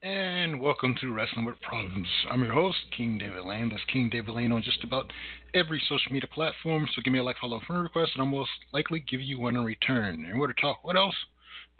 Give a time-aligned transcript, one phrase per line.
[0.00, 2.06] And welcome to Wrestling with Problems.
[2.30, 3.68] I'm your host, King David Lane.
[3.68, 5.12] That's King David Lane on just about
[5.54, 6.86] every social media platform.
[6.94, 9.56] So give me a like, follow, friend request, and I'll most likely give you one
[9.56, 10.24] in return.
[10.24, 11.16] And we're to talk what else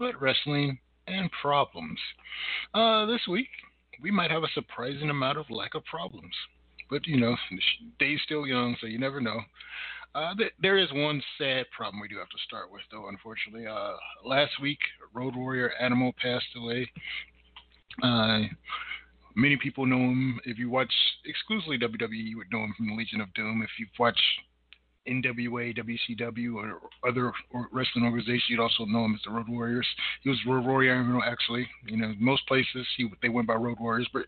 [0.00, 2.00] but wrestling and problems.
[2.74, 3.50] Uh, this week,
[4.02, 6.34] we might have a surprising amount of lack of problems.
[6.90, 7.60] But, you know, the
[8.04, 9.38] day's still young, so you never know.
[10.16, 13.68] Uh, th- there is one sad problem we do have to start with, though, unfortunately.
[13.68, 13.92] Uh,
[14.24, 14.80] last week,
[15.14, 16.90] Road Warrior Animal passed away.
[18.02, 18.40] Uh,
[19.34, 20.40] many people know him.
[20.44, 20.92] If you watch
[21.24, 23.62] exclusively WWE, you would know him from the Legion of Doom.
[23.62, 24.22] If you've watched
[25.08, 27.32] NWA, WCW, or other
[27.72, 29.86] wrestling organizations, you'd also know him as the Road Warriors.
[30.22, 31.66] He was Road Warrior, actually.
[31.86, 34.24] You know, most places he they went by Road Warriors, but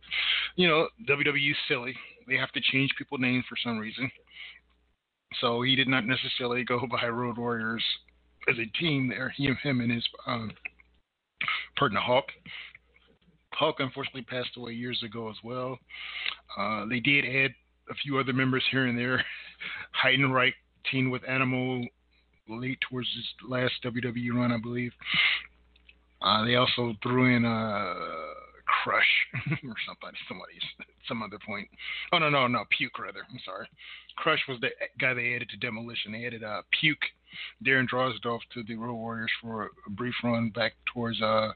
[0.56, 1.94] you know, WWE is silly.
[2.26, 4.10] They have to change people names for some reason.
[5.40, 7.84] So he did not necessarily go by Road Warriors
[8.48, 9.32] as a team there.
[9.36, 10.50] He, him, and his um,
[11.76, 12.24] partner Hawk.
[13.52, 15.78] Hawk unfortunately passed away years ago as well.
[16.58, 17.52] Uh, they did add
[17.90, 19.24] a few other members here and there.
[20.04, 20.54] Heidenreich
[20.90, 21.84] teamed with Animal
[22.48, 24.92] late towards his last WWE run, I believe.
[26.22, 27.94] Uh, they also threw in uh,
[28.82, 29.02] Crush
[29.64, 30.62] or somebody, somebody's
[31.08, 31.68] some other point.
[32.12, 33.20] Oh no, no, no, Puke rather.
[33.30, 33.66] I'm sorry.
[34.16, 34.68] Crush was the
[35.00, 36.12] guy they added to Demolition.
[36.12, 37.04] They added uh, Puke,
[37.64, 41.52] Darren Drozdov to the Road Warriors for a brief run back towards uh,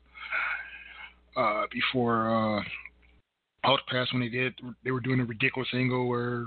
[1.36, 2.62] uh, before uh,
[3.88, 4.54] passed when they did.
[4.84, 6.46] They were doing a ridiculous angle where,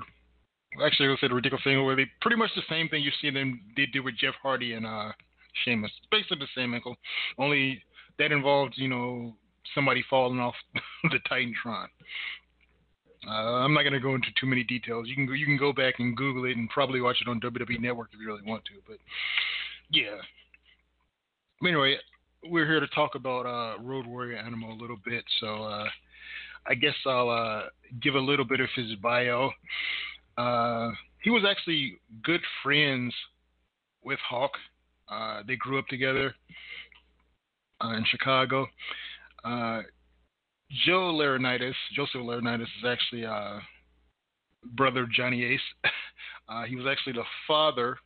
[0.86, 3.30] actually, I said a ridiculous angle where they pretty much the same thing you see
[3.30, 5.12] them they did with Jeff Hardy and uh,
[5.64, 5.92] Sheamus.
[6.12, 6.96] Basically the same angle,
[7.38, 7.82] only
[8.20, 9.34] that involved you know
[9.76, 10.56] somebody falling off
[11.12, 11.88] the Titantron.
[13.28, 15.08] Uh, I'm not going to go into too many details.
[15.08, 17.42] You can go, you can go back and Google it and probably watch it on
[17.42, 18.74] WWE Network if you really want to.
[18.88, 18.98] But
[19.90, 20.18] yeah.
[21.68, 21.98] Anyway,
[22.50, 25.86] we're here to talk about uh, Road Warrior Animal a little bit, so uh,
[26.68, 27.64] I guess I'll uh,
[28.02, 29.52] give a little bit of his bio.
[30.38, 30.92] Uh,
[31.24, 33.14] he was actually good friends
[34.04, 34.52] with Hawk.
[35.10, 36.36] Uh, they grew up together
[37.84, 38.68] uh, in Chicago.
[40.86, 43.26] Joe Laurinaitis, Joseph Laurinaitis, is actually
[44.76, 45.60] brother Johnny Ace.
[46.68, 47.98] he was actually the father,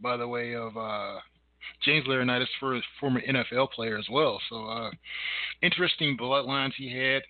[0.00, 0.72] by the way, of
[1.84, 4.40] James Laurinaitis for former NFL player as well.
[4.48, 4.90] So uh,
[5.62, 7.22] interesting bloodlines he had.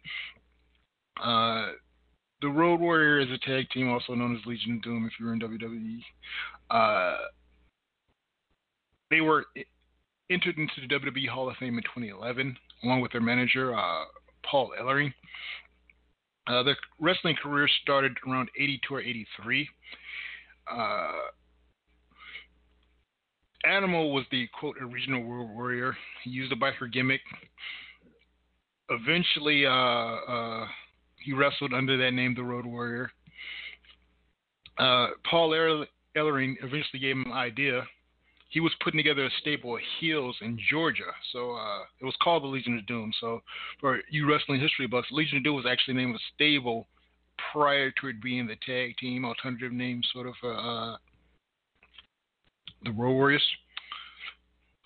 [1.22, 1.72] Uh,
[2.42, 5.06] the Road Warrior is a tag team, also known as Legion of Doom.
[5.06, 6.00] If you're in WWE,
[6.70, 7.18] uh,
[9.10, 9.44] they were
[10.30, 14.04] entered into the WWE Hall of Fame in 2011, along with their manager uh,
[14.48, 15.12] Paul Ellering.
[16.46, 19.68] Uh, their wrestling career started around 82 or 83.
[23.64, 25.96] Uh, Animal was the quote original Road Warrior.
[26.24, 27.20] He used a biker gimmick.
[28.90, 30.66] Eventually, uh, uh,
[31.24, 33.10] he wrestled under that name, the Road Warrior.
[34.78, 37.82] Uh, Paul Ellering eventually gave him an idea.
[38.48, 42.42] He was putting together a stable of heels in Georgia, so uh, it was called
[42.42, 43.12] the Legion of Doom.
[43.20, 43.42] So,
[43.78, 46.88] for you wrestling history buffs, Legion of Doom was actually named a stable
[47.52, 50.96] prior to it being the tag team alternative name, sort of uh,
[52.84, 53.46] the Road Warriors.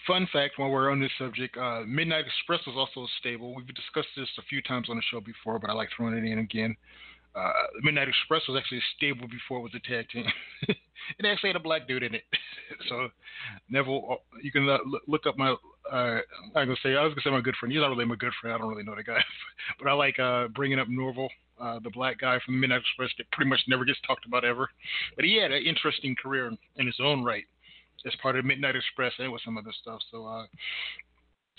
[0.07, 3.55] Fun fact while we're on this subject, uh, Midnight Express was also a stable.
[3.55, 6.31] We've discussed this a few times on the show before, but I like throwing it
[6.31, 6.77] in again.
[7.35, 7.53] Uh,
[7.83, 10.27] Midnight Express was actually a stable before it was a tag team.
[10.69, 12.23] it actually had a black dude in it.
[12.89, 13.09] so
[13.69, 14.69] Neville, you can
[15.09, 15.57] look up my.
[15.91, 16.21] Uh,
[16.55, 17.73] I'm gonna say I was gonna say my good friend.
[17.73, 18.55] He's not really my good friend.
[18.55, 19.19] I don't really know the guy,
[19.79, 21.29] but I like uh, bringing up Norvell,
[21.61, 24.69] uh, the black guy from Midnight Express that pretty much never gets talked about ever.
[25.17, 27.45] But he had an interesting career in his own right
[28.07, 30.01] as part of Midnight Express and with some other stuff.
[30.11, 30.47] So uh,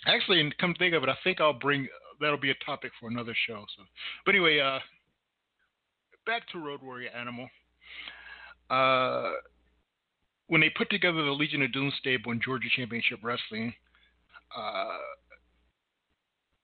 [0.08, 1.88] actually, come to think of it, I think I'll bring
[2.22, 3.66] that'll be a topic for another show.
[3.76, 3.84] So,
[4.26, 4.80] but anyway, uh,
[6.26, 7.48] back to Road Warrior Animal.
[8.70, 9.32] Uh,
[10.48, 13.74] when they put together the Legion of Doom stable in Georgia Championship Wrestling,
[14.56, 14.98] uh,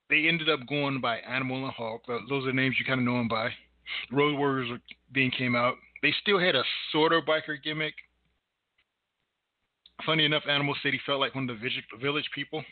[0.09, 2.01] they ended up going by Animal and Hawk.
[2.29, 3.49] Those are names you kind of know them by.
[4.11, 4.79] Road Warriors
[5.11, 5.75] being came out.
[6.01, 7.93] They still had a sort of biker gimmick.
[10.05, 12.63] Funny enough, Animal he felt like one of the village people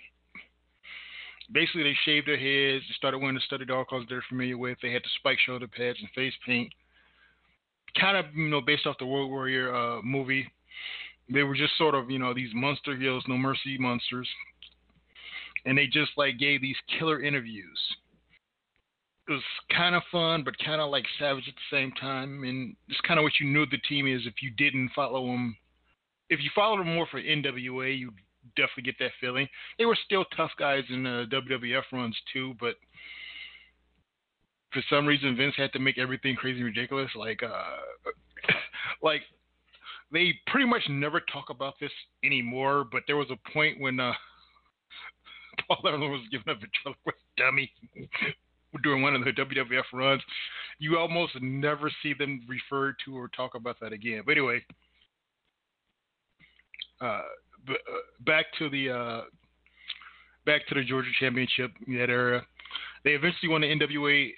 [1.52, 4.78] basically they shaved their heads, they started wearing the studded dog clothes they're familiar with.
[4.82, 6.72] They had the spike shoulder pads and face paint.
[8.00, 10.48] Kind of, you know, based off the Road Warrior uh, movie.
[11.32, 14.28] They were just sort of, you know, these monster heels, no mercy monsters.
[15.66, 17.80] And they just like gave these killer interviews.
[19.28, 19.44] It was
[19.76, 22.44] kind of fun, but kind of like savage at the same time.
[22.44, 25.58] And it's kind of what you knew the team is if you didn't follow them.
[26.30, 28.12] If you followed them more for NWA, you
[28.56, 29.48] definitely get that feeling.
[29.78, 32.76] They were still tough guys in the WWF runs too, but
[34.72, 37.10] for some reason Vince had to make everything crazy ridiculous.
[37.16, 37.78] Like, uh,
[39.02, 39.22] like
[40.12, 41.92] they pretty much never talk about this
[42.24, 42.86] anymore.
[42.90, 44.14] But there was a point when uh,
[45.68, 46.92] Paul Ellering was giving a
[47.38, 47.72] dummy
[48.84, 50.22] during one of the WWF runs.
[50.80, 54.24] You almost never see them refer to or talk about that again.
[54.26, 54.64] But anyway,
[57.02, 57.22] uh,
[57.70, 57.74] uh,
[58.22, 59.22] back to the uh,
[60.46, 62.46] back to the Georgia Championship that era.
[63.04, 64.32] They eventually won the NWA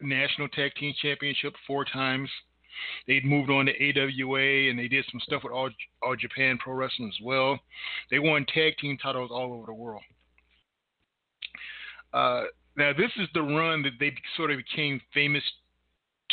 [0.00, 2.28] National Tag Team Championship four times.
[3.06, 5.70] They'd moved on to AWA and they did some stuff with All,
[6.02, 7.58] All Japan Pro Wrestling as well.
[8.10, 10.02] They won tag team titles all over the world.
[12.12, 12.44] Uh,
[12.76, 15.42] now, this is the run that they sort of became famous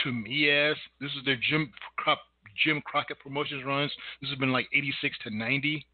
[0.03, 0.75] to me as.
[0.99, 1.71] This is their Jim,
[2.63, 3.91] Jim Crockett Promotions runs.
[4.21, 5.85] This has been like 86 to 90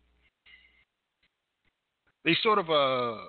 [2.28, 3.24] they sort of uh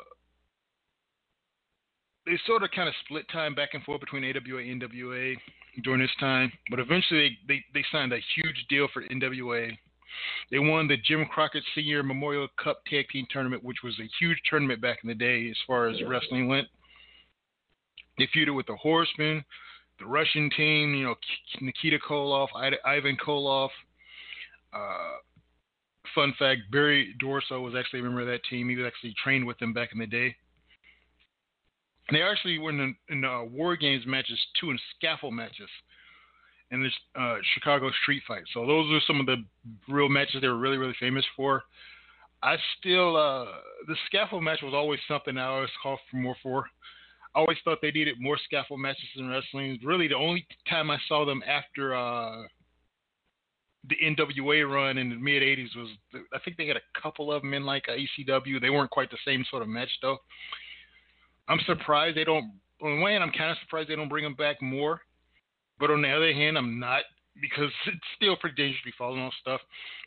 [2.27, 5.35] they sort of kind of split time back and forth between AWA and NWA
[5.83, 9.71] during this time, but eventually they, they, they signed a huge deal for NWA.
[10.51, 14.37] They won the Jim Crockett Senior Memorial Cup Tag Team Tournament, which was a huge
[14.51, 16.67] tournament back in the day as far as wrestling went.
[18.19, 19.43] They feuded with the Horsemen,
[19.99, 21.15] the Russian team, you know,
[21.61, 22.49] Nikita Koloff,
[22.85, 23.71] Ivan Koloff,
[24.73, 25.17] uh,
[26.15, 28.69] fun fact: Barry Darsow was actually a member of that team.
[28.69, 30.35] He was actually trained with them back in the day.
[32.09, 35.69] And they actually were in, in the War Games matches too, in scaffold matches,
[36.71, 38.45] in this uh, Chicago street fight.
[38.55, 39.45] So those are some of the
[39.89, 41.65] real matches they were really, really famous for.
[42.43, 43.47] I still, uh,
[43.89, 46.65] the scaffold match was always something I always called for more for.
[47.39, 49.79] Always thought they needed more scaffold matches in wrestling.
[49.85, 52.43] Really, the only time I saw them after uh,
[53.89, 55.89] the NWA run in the mid '80s was.
[56.35, 58.61] I think they had a couple of them in like ECW.
[58.61, 60.19] They weren't quite the same sort of match though.
[61.49, 62.53] I'm surprised they don't.
[62.83, 65.01] On one hand, I'm kind of surprised they don't bring them back more.
[65.79, 67.03] But on the other hand, I'm not
[67.41, 69.61] because it's still pretty dangerous to be falling on stuff.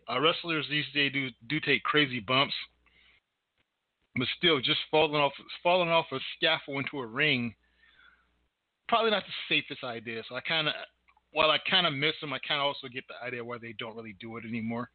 [0.10, 2.54] Uh, wrestlers these days do do take crazy bumps,
[4.16, 5.34] but still, just falling off
[5.64, 7.54] falling off a scaffold into a ring,
[8.88, 10.22] probably not the safest idea.
[10.28, 10.74] So I kind of
[11.32, 13.74] while I kind of miss them, I kind of also get the idea why they
[13.80, 14.90] don't really do it anymore.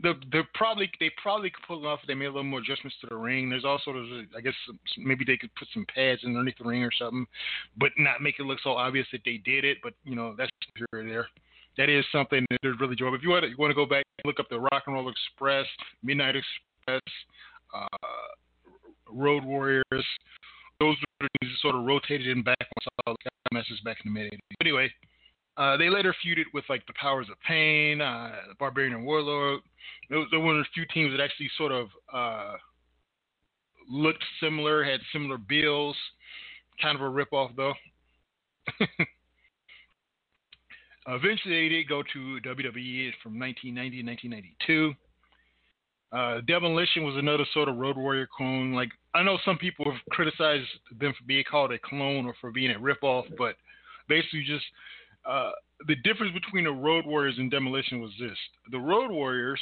[0.00, 2.96] The they probably they probably could pull it off they made a little more adjustments
[3.02, 3.50] to the ring.
[3.50, 3.92] There's also
[4.36, 4.54] I guess
[4.98, 7.26] maybe they could put some pads underneath the ring or something,
[7.76, 9.78] but not make it look so obvious that they did it.
[9.80, 11.28] But you know that's here there.
[11.78, 13.14] That is something that is really joyful.
[13.14, 14.94] If you want to, you want to go back and look up the Rock and
[14.94, 15.66] Roll Express,
[16.02, 17.00] Midnight Express,
[17.74, 17.86] uh,
[19.10, 19.84] Road Warriors,
[20.80, 21.28] those are
[21.60, 24.38] sort of rotated in back once all the matches back in the mid 80s.
[24.60, 24.90] Anyway,
[25.56, 29.60] uh, they later feuded with like the Powers of Pain, uh, Barbarian and Warlord.
[30.08, 32.54] They were one of the few teams that actually sort of uh,
[33.88, 35.96] looked similar, had similar bills.
[36.80, 37.74] Kind of a ripoff though.
[41.08, 44.94] Eventually, they did go to WWE from 1990 to 1992.
[46.12, 48.74] Uh, Demolition was another sort of Road Warrior clone.
[48.74, 52.50] Like I know some people have criticized them for being called a clone or for
[52.50, 53.56] being a ripoff, but
[54.08, 54.64] basically just
[55.24, 55.52] uh,
[55.86, 58.36] the difference between the Road Warriors and Demolition was this:
[58.70, 59.60] the Road Warriors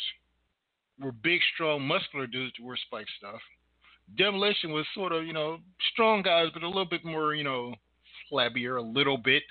[1.00, 3.40] were big, strong, muscular dudes who wore spike stuff.
[4.18, 5.58] Demolition was sort of, you know,
[5.92, 7.72] strong guys, but a little bit more, you know,
[8.30, 9.42] flabbier, a little bit.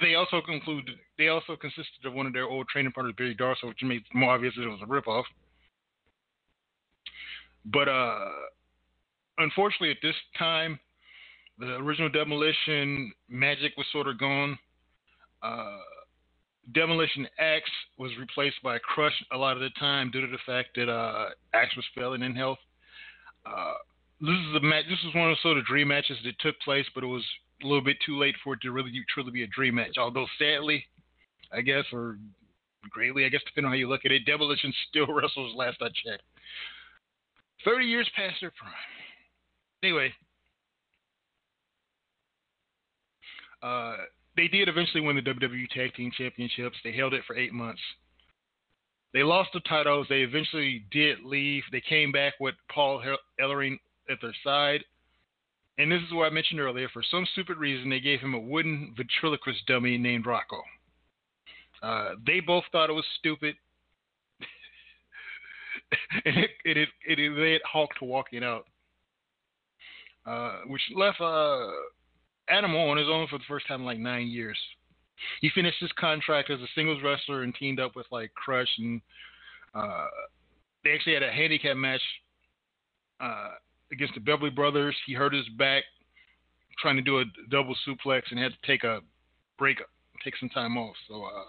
[0.00, 3.68] they also concluded they also consisted of one of their old training partners, Barry Darsow,
[3.68, 5.24] which made it more obvious that it was a ripoff.
[7.64, 8.28] But uh,
[9.38, 10.78] unfortunately, at this time,
[11.58, 14.58] the original Demolition magic was sort of gone.
[15.42, 15.78] Uh,
[16.74, 20.70] Demolition Axe was replaced by Crush a lot of the time due to the fact
[20.76, 22.58] that uh, Axe was failing in health.
[23.44, 23.74] Uh,
[24.20, 24.84] this is a match.
[24.88, 27.24] This was one of the sort of dream matches that took place, but it was
[27.62, 29.98] a little bit too late for it to really truly be a dream match.
[29.98, 30.84] Although sadly,
[31.52, 32.18] I guess, or
[32.90, 35.88] greatly, I guess, depending on how you look at it, Demolition still wrestles last I
[35.88, 36.22] checked.
[37.64, 38.72] Thirty years past their prime.
[39.82, 40.12] Anyway,
[43.62, 43.96] uh,
[44.36, 46.76] they did eventually win the WWE Tag Team Championships.
[46.82, 47.80] They held it for eight months.
[49.12, 50.06] They lost the titles.
[50.08, 51.62] They eventually did leave.
[51.70, 53.02] They came back with Paul
[53.40, 53.78] Ellering
[54.10, 54.82] at their side.
[55.78, 56.88] And this is what I mentioned earlier.
[56.92, 60.62] For some stupid reason, they gave him a wooden ventriloquist dummy named Rocco.
[61.82, 63.56] Uh, they both thought it was stupid.
[66.24, 68.66] and it, it, it, it led Hawk to walking out,
[70.26, 71.68] uh, which left uh,
[72.48, 74.58] Adam on his own for the first time in like nine years.
[75.40, 79.00] He finished his contract as a singles wrestler and teamed up with like Crush and
[79.74, 80.06] uh,
[80.84, 82.00] they actually had a handicap match
[83.20, 83.50] uh,
[83.92, 84.96] against the Beverly Brothers.
[85.06, 85.84] He hurt his back
[86.78, 89.00] trying to do a double suplex and had to take a
[89.58, 89.78] break,
[90.24, 90.96] take some time off.
[91.08, 91.44] So uh,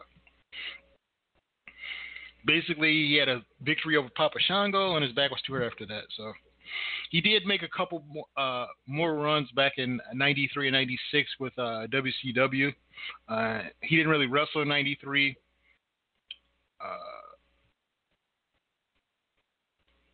[2.46, 5.86] basically, he had a victory over Papa Shango, and his back was too hurt after
[5.86, 6.04] that.
[6.18, 6.34] So
[7.10, 11.54] he did make a couple more, uh, more runs back in '93 and '96 with
[11.58, 12.74] uh, WCW.
[13.28, 15.36] Uh, he didn't really wrestle in '93.
[16.82, 16.88] Uh,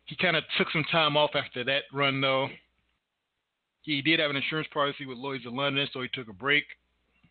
[0.04, 2.48] he kind of took some time off after that run, though.
[3.82, 6.64] He did have an insurance policy with Lloyd's of London, so he took a break.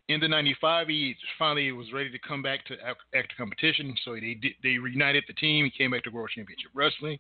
[0.10, 2.76] In the '95, he finally was ready to come back to
[3.14, 5.66] active competition, so they they reunited the team.
[5.66, 7.20] He came back to World Championship Wrestling.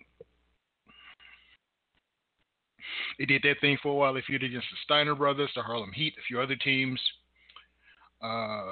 [3.20, 4.16] They did that thing for a while.
[4.16, 7.00] They feuded against the Steiner brothers, the Harlem Heat, a few other teams.
[8.24, 8.72] Uh,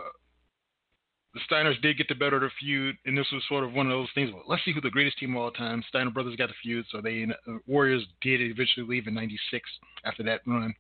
[1.36, 3.86] the Steiners did get the better of the feud, and this was sort of one
[3.86, 4.32] of those things.
[4.34, 5.84] Well, let's see who the greatest team of all time.
[5.90, 9.70] Steiner brothers got the feud, so they uh, Warriors did eventually leave in '96
[10.06, 10.74] after that run.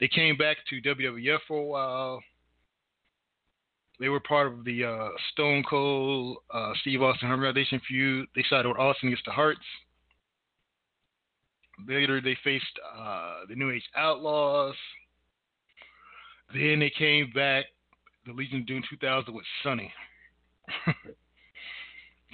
[0.00, 2.22] They came back to WWF for a while.
[4.00, 8.28] They were part of the uh, Stone Cold, uh, Steve Austin Hart Foundation feud.
[8.36, 9.60] They sided with Austin against the Harts.
[11.86, 12.64] Later, they faced
[12.96, 14.74] uh, the New Age Outlaws.
[16.54, 17.66] Then they came back,
[18.24, 19.92] the Legion of Doom 2000 with Sunny.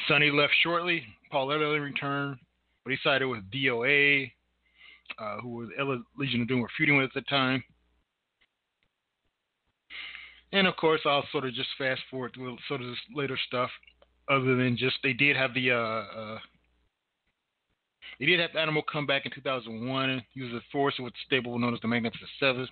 [0.08, 1.02] Sunny left shortly.
[1.30, 2.36] Paul Ellering returned,
[2.84, 4.30] but he sided with DOA,
[5.18, 7.62] uh, who was Ella Legion of Doom were feuding with at the time.
[10.52, 13.70] And of course, I'll sort of just fast forward to sort of this later stuff,
[14.30, 16.38] other than just they did have the uh, uh,
[18.18, 20.22] they did have the Animal come back in 2001.
[20.32, 22.68] He was a force with stable known as the Magnificent Seven.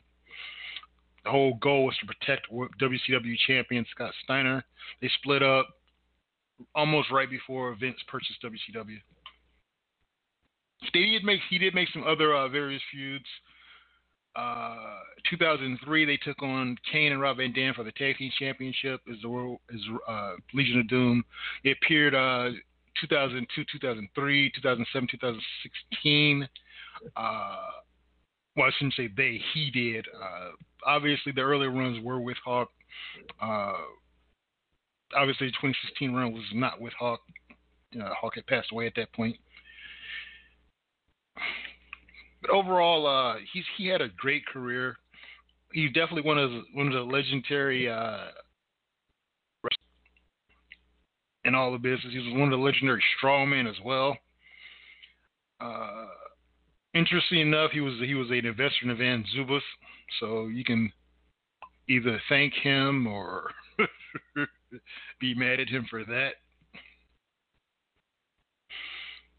[1.25, 4.65] The whole goal was to protect WCW champion Scott Steiner.
[5.01, 5.69] They split up
[6.75, 8.99] almost right before Vince purchased WCW.
[10.93, 13.25] They did make he did make some other uh, various feuds.
[14.35, 19.01] Uh, 2003, they took on Kane and Rob Van Dam for the tag team championship
[19.11, 21.23] as the world as uh, Legion of Doom.
[21.65, 22.51] It appeared uh,
[23.01, 26.49] 2002, 2003, 2007, 2016.
[27.17, 27.57] Uh,
[28.57, 30.07] well, I shouldn't say they, he did.
[30.09, 30.51] Uh,
[30.87, 32.71] obviously, the earlier runs were with Hawk.
[33.41, 33.73] Uh,
[35.15, 37.21] obviously, the 2016 run was not with Hawk.
[37.95, 39.37] Hawk had passed away at that point.
[41.37, 44.97] But overall, uh, he's he had a great career.
[45.73, 48.27] He's definitely one of the, one of the legendary uh,
[51.45, 52.13] in all the business.
[52.13, 54.17] He was one of the legendary strongmen as well.
[55.61, 56.07] Uh,
[56.95, 59.61] interesting enough, he was he was an investor in Van Zubaz,
[60.21, 60.93] so you can
[61.89, 63.51] either thank him or
[65.21, 66.35] be mad at him for that.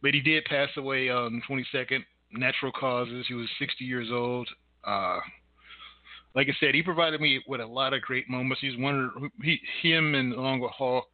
[0.03, 3.25] But he did pass away on the 22nd, natural causes.
[3.27, 4.47] He was 60 years old.
[4.83, 5.19] Uh,
[6.35, 8.61] like I said, he provided me with a lot of great moments.
[8.61, 11.05] He's one of he, him and along with Hawk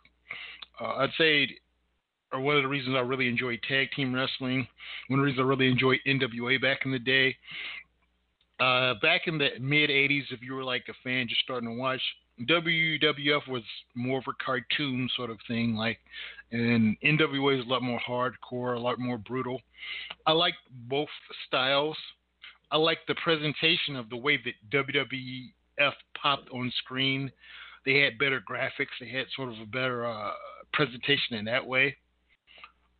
[0.79, 1.49] uh, I'd say
[2.31, 4.67] or one of the reasons I really enjoyed tag team wrestling.
[5.07, 7.35] One of the reasons I really enjoyed NWA back in the day.
[8.59, 11.75] Uh, back in the mid 80s, if you were like a fan just starting to
[11.75, 12.01] watch,
[12.47, 13.63] WWF was
[13.95, 15.97] more of a cartoon sort of thing, like,
[16.51, 19.61] and NWA is a lot more hardcore, a lot more brutal.
[20.25, 20.55] I like
[20.87, 21.09] both
[21.47, 21.97] styles.
[22.71, 27.31] I like the presentation of the way that WWF popped on screen.
[27.85, 28.93] They had better graphics.
[28.99, 30.31] They had sort of a better uh,
[30.73, 31.95] presentation in that way.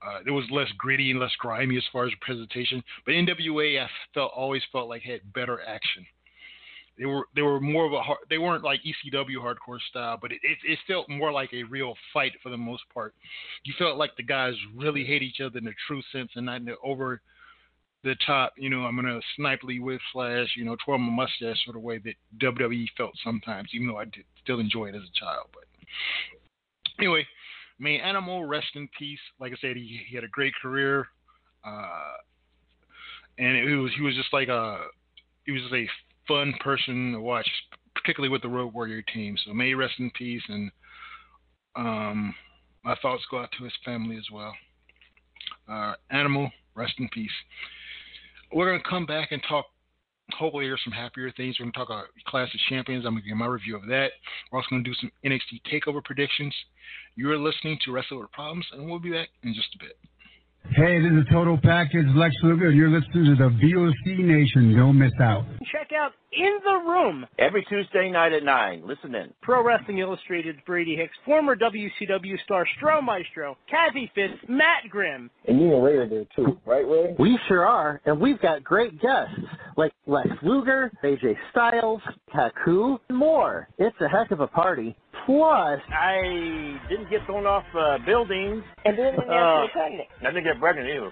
[0.02, 2.82] Uh, it was less gritty and less grimy as far as presentation.
[3.06, 6.06] But NWA, I felt always felt like had better action.
[7.00, 10.32] They were they were more of a hard, they weren't like ECW hardcore style, but
[10.32, 13.16] it, it, it felt more like a real fight for the most part.
[13.64, 16.58] You felt like the guys really hate each other in the true sense and not
[16.58, 17.22] in the over
[18.04, 21.78] the top, you know, I'm gonna snipely with slash, you know, twirl my mustache sort
[21.78, 25.20] of way that WWE felt sometimes, even though I did still enjoy it as a
[25.20, 25.48] child.
[25.54, 25.64] But
[26.98, 27.26] anyway,
[27.80, 29.20] mean, Animal, rest in peace.
[29.40, 31.08] Like I said, he, he had a great career,
[31.66, 32.14] uh,
[33.38, 34.80] and it was he was just like a
[35.46, 35.88] he was just a
[36.30, 37.50] fun person to watch,
[37.96, 39.36] particularly with the Road Warrior team.
[39.46, 40.72] So may rest in peace, and
[41.76, 42.34] um,
[42.86, 44.54] my thoughts go out to his family as well.
[45.68, 47.32] Uh, Animal, rest in peace.
[48.54, 49.66] We're going to come back and talk.
[50.38, 51.58] Hopefully, hear some happier things.
[51.60, 53.04] We're going to talk about Clash of Champions.
[53.04, 54.12] I'm going to give my review of that.
[54.52, 56.54] We're also going to do some NXT Takeover predictions.
[57.16, 59.98] You're listening to Wrestle with Problems, and we'll be back in just a bit.
[60.68, 62.70] Hey, this is Total Package Lex Luger.
[62.70, 64.76] You're listening to the VOC Nation.
[64.76, 65.46] Don't miss out.
[65.72, 68.84] Check out In the Room every Tuesday night at 9.
[68.86, 69.34] Listen in.
[69.42, 75.32] Pro Wrestling Illustrated, Brady Hicks, former WCW star Stro Maestro, Kathy Fitz, Matt Grimm.
[75.48, 77.16] And you and Ray are there too, right, Ray?
[77.18, 79.34] We sure are, and we've got great guests
[79.76, 82.02] like Lex Luger, AJ Styles,
[82.34, 83.68] Haku, and more.
[83.80, 84.96] It's a heck of a party.
[85.26, 88.64] Plus, I didn't get thrown off uh, buildings.
[88.86, 90.08] And then when Uh, you're pregnant.
[90.22, 91.12] I didn't get pregnant either.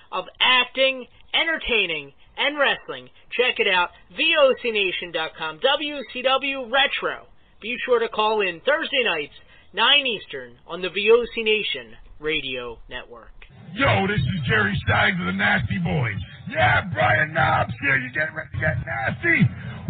[0.11, 3.09] of acting, entertaining, and wrestling.
[3.31, 3.89] Check it out.
[4.17, 5.59] VOCNation.com.
[5.59, 7.27] WCW Retro.
[7.61, 9.33] Be sure to call in Thursday nights,
[9.73, 13.31] 9 Eastern, on the VOC Nation Radio Network.
[13.73, 16.19] Yo, this is Jerry Stein of the Nasty Boys.
[16.49, 17.97] Yeah, Brian Knobs here.
[17.97, 19.47] You getting ready to get nasty?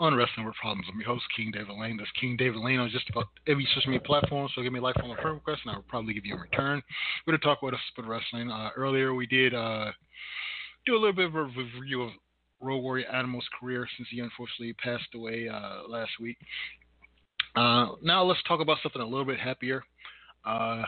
[0.00, 0.86] on Wrestling with Problems.
[0.90, 1.98] I'm your host, King David Lane.
[1.98, 4.48] That's King David Lane on just about every social media platform.
[4.54, 6.40] So give me a like, follow, friend request, and I will probably give you a
[6.40, 6.82] return.
[7.26, 8.50] We're going to talk about sport wrestling.
[8.50, 9.92] Uh, earlier, we did uh,
[10.86, 12.10] do a little bit of a review of
[12.62, 16.38] Road Warrior Animal's career since he unfortunately passed away uh, last week.
[17.54, 19.82] Uh, now let's talk about something a little bit happier.
[20.46, 20.82] Uh,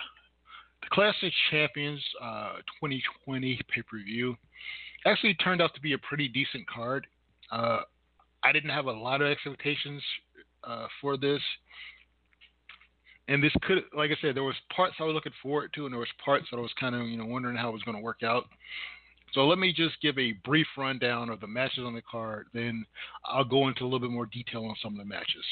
[0.80, 2.02] the Clash of Champions
[2.80, 4.34] 2020 uh, pay-per-view
[5.04, 7.06] actually turned out to be a pretty decent card.
[7.50, 7.80] Uh,
[8.44, 10.02] I didn't have a lot of expectations
[10.64, 11.40] uh, for this,
[13.28, 15.92] and this could, like I said, there was parts I was looking forward to, and
[15.92, 17.96] there was parts that I was kind of, you know, wondering how it was going
[17.96, 18.44] to work out.
[19.32, 22.84] So let me just give a brief rundown of the matches on the card, then
[23.24, 25.44] I'll go into a little bit more detail on some of the matches.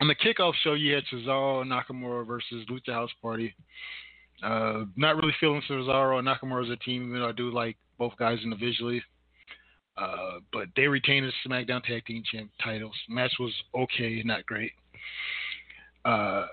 [0.00, 3.54] On the kickoff show, you had Cesaro Nakamura versus Lucha House Party.
[4.42, 7.76] Uh, not really feeling Cesaro and Nakamura as a team, even though I do like
[7.98, 9.02] both guys individually.
[9.96, 12.94] Uh, but they retained the SmackDown Tag Team Champ titles.
[13.08, 14.72] Match was okay, not great.
[16.04, 16.46] Uh,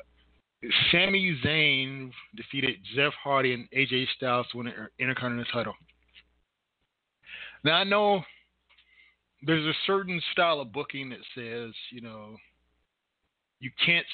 [0.92, 5.74] Sami Zayn defeated Jeff Hardy and AJ Styles to win the Intercontinental title.
[7.64, 8.22] Now I know
[9.44, 12.36] there's a certain style of booking that says, you know,
[13.60, 14.06] you can't,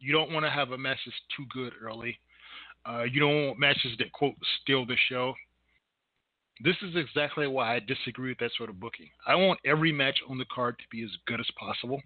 [0.00, 2.18] you don't want to have a match that's too good early.
[2.84, 5.34] Uh, you don't want matches that quote steal the show.
[6.60, 9.08] This is exactly why I disagree with that sort of booking.
[9.26, 12.00] I want every match on the card to be as good as possible.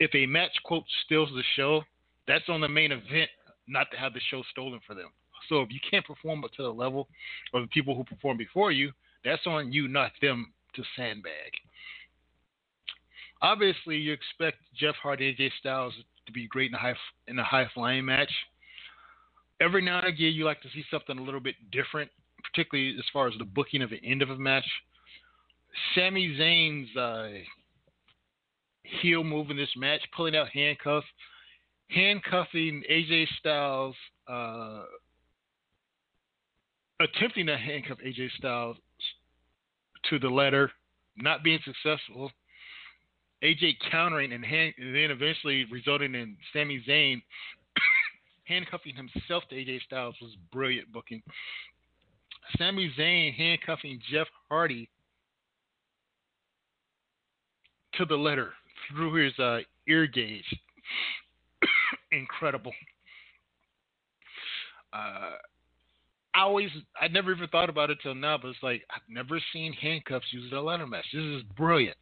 [0.00, 1.82] If a match quote steals the show,
[2.26, 3.30] that's on the main event,
[3.66, 5.10] not to have the show stolen for them.
[5.48, 7.08] So if you can't perform up to the level
[7.52, 8.92] of the people who performed before you,
[9.24, 11.52] that's on you, not them, to sandbag.
[13.42, 15.94] Obviously, you expect Jeff Hardy AJ Styles
[16.26, 16.94] to be great in a high
[17.26, 18.32] in a high flying match.
[19.60, 22.10] Every now and again, you like to see something a little bit different,
[22.52, 24.64] particularly as far as the booking of the end of a match.
[25.94, 27.28] Sami Zayn's uh,
[28.82, 31.06] heel move in this match, pulling out handcuffs,
[31.88, 33.94] handcuffing AJ Styles,
[34.26, 34.82] uh,
[37.00, 38.76] attempting to handcuff AJ Styles
[40.10, 40.70] to the letter,
[41.16, 42.30] not being successful.
[43.42, 47.22] AJ countering and, hand, and then eventually resulting in Sami Zayn
[48.44, 51.22] handcuffing himself to AJ Styles was brilliant booking.
[52.56, 54.88] Sami Zayn handcuffing Jeff Hardy
[57.94, 58.52] to the letter
[58.90, 59.58] through his uh,
[59.88, 60.44] ear gauge.
[62.12, 62.72] Incredible.
[64.92, 65.32] Uh,
[66.34, 69.40] I always, I never even thought about it till now, but it's like I've never
[69.52, 71.06] seen handcuffs used in a ladder match.
[71.12, 71.96] This is brilliant.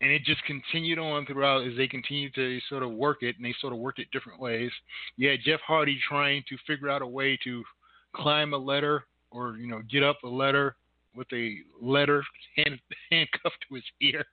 [0.00, 3.44] And it just continued on throughout as they continued to sort of work it, and
[3.44, 4.70] they sort of worked it different ways.
[5.16, 7.62] You had Jeff Hardy trying to figure out a way to
[8.14, 10.76] climb a ladder or you know get up a ladder
[11.14, 12.22] with a letter
[12.56, 12.78] hand,
[13.10, 14.24] handcuffed to his ear,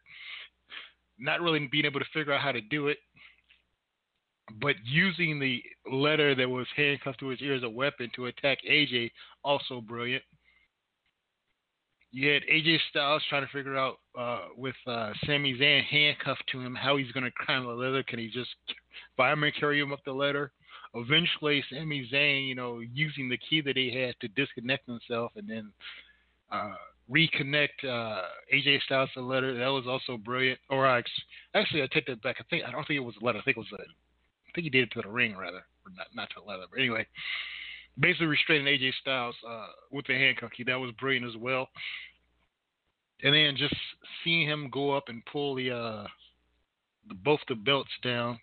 [1.20, 2.98] not really being able to figure out how to do it
[4.62, 5.62] but using the
[5.92, 9.12] letter that was handcuffed to his ear as a weapon to attack AJ,
[9.44, 10.24] also brilliant.
[12.12, 16.62] You had AJ Styles trying to figure out uh, with uh, Sami Zayn handcuffed to
[16.62, 18.04] him how he's going to climb the ladder.
[18.04, 18.50] Can he just
[19.18, 20.52] fireman carry him up the ladder?
[20.94, 25.48] Eventually, Sami Zayn, you know, using the key that he had to disconnect himself and
[25.48, 25.72] then
[26.52, 26.74] uh,
[27.12, 28.22] reconnect uh,
[28.54, 29.58] AJ Styles to the ladder.
[29.58, 30.60] That was also brilliant.
[30.70, 31.04] Or I,
[31.54, 32.38] actually, I take that back.
[32.40, 33.40] I think I don't think it was a letter.
[33.40, 35.92] I think it was a, I think he did it to the ring rather, or
[35.96, 36.66] not not to leather.
[36.70, 37.06] But anyway,
[38.00, 40.64] basically restraining AJ Styles uh, with the handcuff key.
[40.64, 41.70] That was brilliant as well.
[43.24, 43.76] And then just
[44.24, 46.08] seeing him go up and pull the, uh,
[47.08, 48.40] the both the belts down.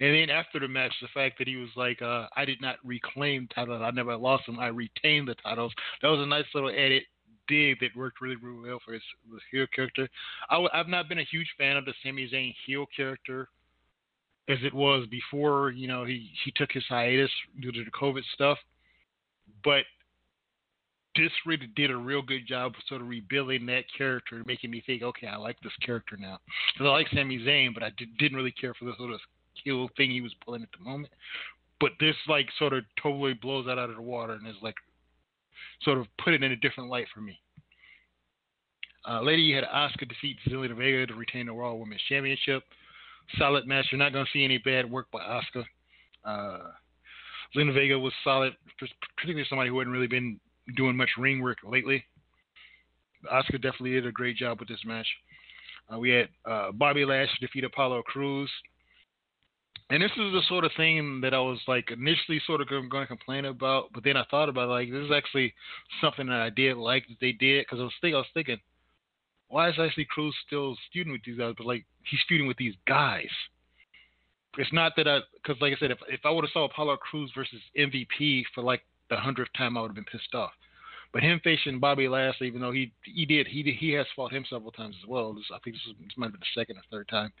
[0.00, 2.76] And then after the match, the fact that he was like, uh, I did not
[2.84, 3.82] reclaim titles.
[3.82, 4.58] I never lost them.
[4.58, 5.72] I retained the titles.
[6.00, 7.04] That was a nice little edit
[7.48, 10.08] dig that worked really, really well for his, his heel character.
[10.50, 13.48] i w- I've not been a huge fan of the Sami Zayn heel character
[14.48, 15.70] as it was before.
[15.70, 17.30] You know, he he took his hiatus
[17.60, 18.58] due to the COVID stuff,
[19.64, 19.84] but
[21.16, 24.82] this really did a real good job of sort of rebuilding that character, making me
[24.86, 26.38] think, okay, I like this character now.
[26.72, 29.20] Because I like Sami Zayn, but I did, didn't really care for the sort of
[29.64, 31.12] kill thing he was pulling at the moment.
[31.80, 34.76] But this like sort of totally blows that out of the water and is like
[35.82, 37.38] sort of put it in a different light for me.
[39.08, 42.62] Uh, later, you had Asuka defeat Zelina Vega to retain the Raw Women's Championship
[43.38, 43.86] solid match.
[43.90, 45.64] You're not going to see any bad work by Asuka.
[46.24, 46.70] Uh,
[47.54, 48.54] Zelina Vega was solid,
[49.16, 50.38] particularly somebody who hadn't really been
[50.76, 52.04] doing much ring work lately.
[53.32, 55.06] Asuka definitely did a great job with this match.
[55.92, 58.50] Uh, we had uh, Bobby Lash defeat Apollo Crews.
[59.90, 62.88] And this is the sort of thing that I was like initially sort of going
[62.88, 65.52] to complain about, but then I thought about like this is actually
[66.00, 68.58] something that I did like that they did because I was thinking, I was thinking,
[69.48, 71.54] why is Ashley Cruz still feuding with these guys?
[71.58, 73.28] But like he's feuding with these guys.
[74.56, 76.96] It's not that I, because like I said, if if I would have saw Apollo
[76.98, 80.52] Crews versus MVP for like the hundredth time, I would have been pissed off.
[81.12, 84.46] But him facing Bobby Lashley, even though he he did he he has fought him
[84.48, 85.34] several times as well.
[85.34, 87.32] This, I think this, was, this might be the second or third time.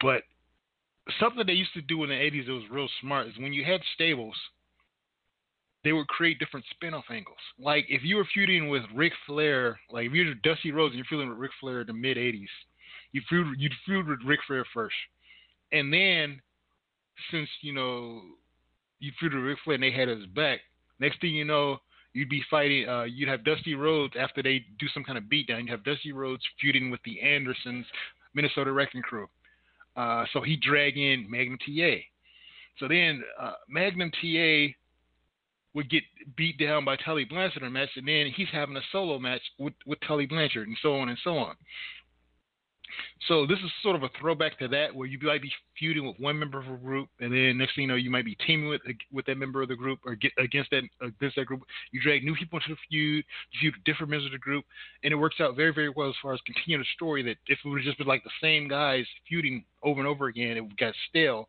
[0.00, 0.22] But
[1.20, 3.64] something they used to do in the '80s that was real smart is when you
[3.64, 4.36] had stables
[5.84, 7.38] they would create different spin-off angles.
[7.58, 11.06] Like if you were feuding with Ric Flair, like if you're Dusty Rhodes and you're
[11.08, 12.46] feuding with Ric Flair in the mid '80s,
[13.12, 14.96] you feud you'd feud with Ric Flair first,
[15.72, 16.40] and then
[17.30, 18.22] since you know
[18.98, 20.60] you feud with Ric Flair and they had his back,
[20.98, 21.78] next thing you know
[22.12, 22.88] you'd be fighting.
[22.88, 25.60] Uh, you'd have Dusty Rhodes after they do some kind of beatdown.
[25.60, 27.86] You'd have Dusty Rhodes feuding with the Andersons,
[28.34, 29.28] Minnesota Wrecking Crew.
[29.98, 31.96] Uh, so he drag in Magnum TA.
[32.78, 34.72] So then uh, Magnum TA
[35.74, 36.04] would get
[36.36, 39.42] beat down by Tully Blanchard in a match, and then he's having a solo match
[39.58, 41.56] with with Tully Blanchard, and so on and so on.
[43.26, 46.18] So this is sort of a throwback to that, where you might be feuding with
[46.18, 48.68] one member of a group, and then next thing you know, you might be teaming
[48.68, 48.80] with
[49.12, 51.62] with that member of the group or get against that against that group.
[51.92, 54.64] You drag new people into the feud, you feud different members of the group,
[55.04, 57.22] and it works out very very well as far as continuing the story.
[57.22, 60.56] That if it would just been like the same guys feuding over and over again,
[60.56, 61.48] it would got stale.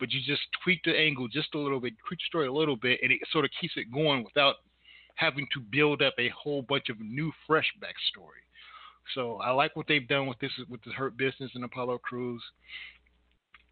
[0.00, 2.76] But you just tweak the angle just a little bit, tweak the story a little
[2.76, 4.56] bit, and it sort of keeps it going without
[5.16, 8.46] having to build up a whole bunch of new fresh backstory.
[9.14, 12.42] So I like what they've done with this with the Hurt Business and Apollo Crews.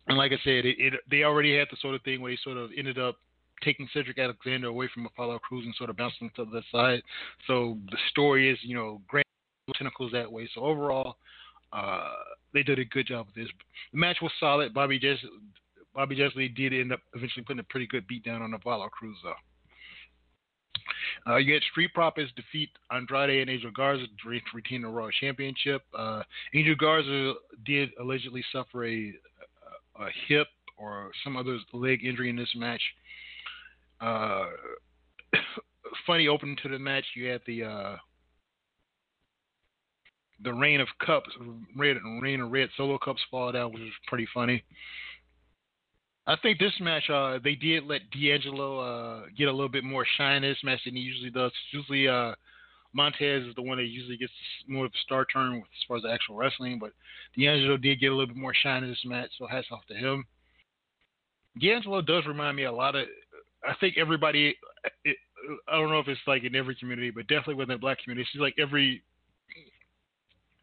[0.09, 2.39] And like I said, it, it they already had the sort of thing where they
[2.43, 3.17] sort of ended up
[3.63, 7.03] taking Cedric Alexander away from Apollo Crews and sort of bouncing to the side.
[7.47, 9.25] So the story is, you know, grand
[9.77, 10.49] tentacles that way.
[10.55, 11.17] So overall,
[11.73, 12.13] uh,
[12.53, 13.53] they did a good job with this.
[13.93, 14.75] The match was solid.
[14.75, 15.19] Bobby Jess,
[15.95, 19.17] Bobby Jessley did end up eventually putting a pretty good beat down on Apollo Crews
[19.23, 19.35] though.
[21.27, 25.83] Uh, you had Street Profits defeat Andrade and Angel Garza to retain the Raw Championship.
[25.97, 26.23] Uh,
[26.55, 29.13] Angel Garza did allegedly suffer a,
[29.99, 30.47] a, hip
[30.77, 32.83] or some other leg injury in this match.
[34.01, 34.47] Uh,
[36.07, 37.97] funny opening to the match, you had the uh,
[40.43, 41.31] the Reign of Cups,
[41.77, 42.03] red of
[42.51, 44.63] Red solo cups fall down, which was pretty funny.
[46.29, 50.05] I think this match, uh, they did let D'Angelo uh, get a little bit more
[50.17, 51.53] shine in this match than he usually does.
[51.71, 52.35] Usually, uh,
[52.93, 54.33] Montez is the one that usually gets
[54.67, 56.93] more of a star turn as far as the actual wrestling, but
[57.39, 59.95] D'Angelo did get a little bit more shine in this match, so hats off to
[59.95, 60.25] him.
[61.61, 63.07] D'Angelo does remind me a lot of.
[63.67, 64.57] I think everybody.
[65.05, 65.17] It,
[65.69, 68.27] I don't know if it's like in every community, but definitely within the black community,
[68.33, 69.03] it's like every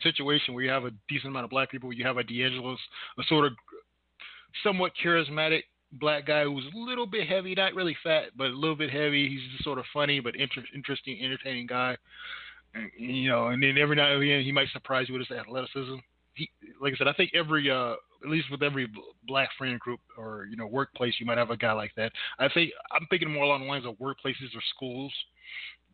[0.02, 2.80] situation where you have a decent amount of black people, you have a D'Angelo's,
[3.18, 3.54] a sort of
[4.64, 5.64] somewhat charismatic
[6.00, 9.30] black guy who's a little bit heavy, not really fat, but a little bit heavy.
[9.30, 11.98] He's just sort of funny, but inter- interesting, entertaining guy.
[12.74, 15.38] And, you know, and then every now and then he might surprise you with his
[15.38, 15.96] athleticism.
[16.34, 16.50] He,
[16.82, 18.90] like I said, I think every, uh, at least with every
[19.28, 22.12] black friend group or you know workplace, you might have a guy like that.
[22.40, 25.14] I think I'm thinking more along the lines of workplaces or schools,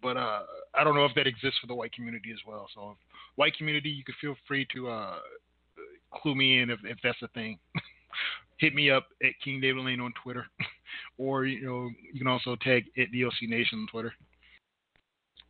[0.02, 0.44] but uh,
[0.74, 2.68] I don't know if that exists for the white community as well.
[2.74, 2.96] So,
[3.36, 5.18] white community, you could feel free to uh,
[6.14, 7.60] clue me in if, if that's a thing.
[8.60, 10.46] hit me up at King David Lane on Twitter,
[11.18, 14.14] or you know you can also tag at VOC Nation on Twitter.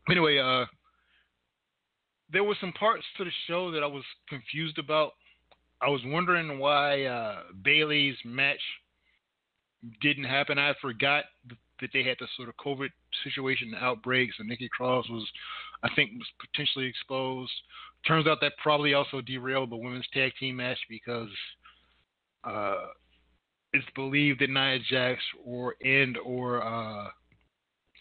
[0.09, 0.65] Anyway, uh,
[2.31, 5.11] there were some parts to the show that I was confused about.
[5.81, 8.59] I was wondering why uh, Bayley's match
[10.01, 10.57] didn't happen.
[10.57, 11.25] I forgot
[11.79, 12.89] that they had this sort of COVID
[13.23, 15.25] situation outbreaks, and Nikki Cross was,
[15.83, 17.51] I think, was potentially exposed.
[18.05, 21.29] Turns out that probably also derailed the women's tag team match because
[22.43, 22.85] uh,
[23.73, 27.09] it's believed that Nia Jax or and or uh,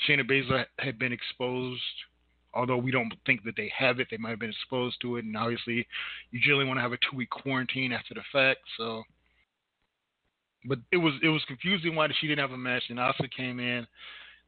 [0.07, 1.83] Shayna Baszler had been exposed.
[2.55, 5.25] Although we don't think that they have it, they might have been exposed to it,
[5.25, 5.87] and obviously,
[6.31, 8.61] you generally want to have a two-week quarantine after the fact.
[8.79, 9.03] So,
[10.65, 13.61] but it was it was confusing why she didn't have a match, and Asuka came
[13.61, 13.87] in.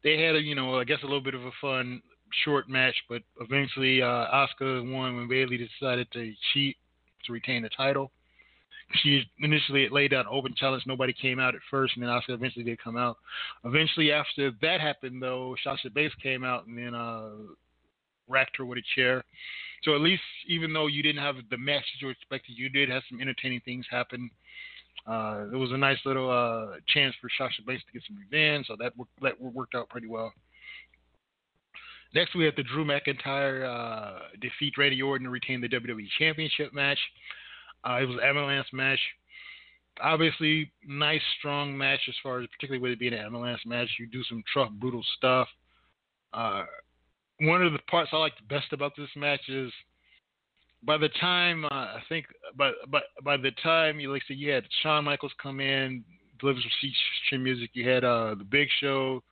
[0.03, 2.00] They had a you know I guess a little bit of a fun
[2.44, 6.79] short match, but eventually uh, Asuka won when Bayley decided to cheat
[7.26, 8.11] to retain the title
[9.03, 10.85] she initially laid out open challenge.
[10.87, 13.16] Nobody came out at first, and then Asuka eventually did come out.
[13.64, 17.31] Eventually, after that happened, though, Sasha Banks came out and then uh,
[18.29, 19.24] racked her with a chair.
[19.83, 22.90] So at least, even though you didn't have the match that you expected, you did
[22.90, 24.31] have some entertaining things happen.
[25.07, 28.66] Uh, it was a nice little uh, chance for Sasha Banks to get some revenge,
[28.66, 30.33] so that that worked out pretty well.
[32.14, 36.74] Next, we had the Drew McIntyre uh, defeat Randy Orton to retain the WWE Championship
[36.74, 36.98] match.
[37.85, 38.99] Uh, it was an ambulance match.
[40.03, 43.88] Obviously, nice, strong match as far as particularly with it being an ambulance match.
[43.99, 45.49] You do some tough, brutal stuff.
[46.33, 46.64] Uh,
[47.40, 49.73] one of the parts I like the best about this match is
[50.83, 54.51] by the time uh, I think by by by the time you like say you
[54.51, 56.05] had Shawn Michaels come in,
[56.38, 56.93] deliver some
[57.27, 57.71] stream music.
[57.75, 59.23] You had uh, the Big Show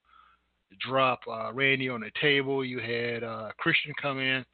[0.87, 2.65] drop uh, Randy on the table.
[2.65, 4.45] You had uh, Christian come in.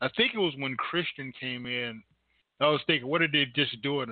[0.00, 2.02] I think it was when Christian came in
[2.60, 4.02] I was thinking, what did they just do?
[4.02, 4.06] A,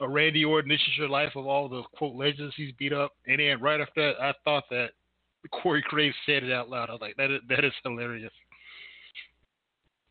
[0.00, 3.12] a, Randy Orton, this is your life of all the quote legends he's beat up.
[3.26, 4.88] And then right after that, I thought that
[5.52, 6.88] Corey Graves said it out loud.
[6.88, 8.32] I was like, that is, that is hilarious.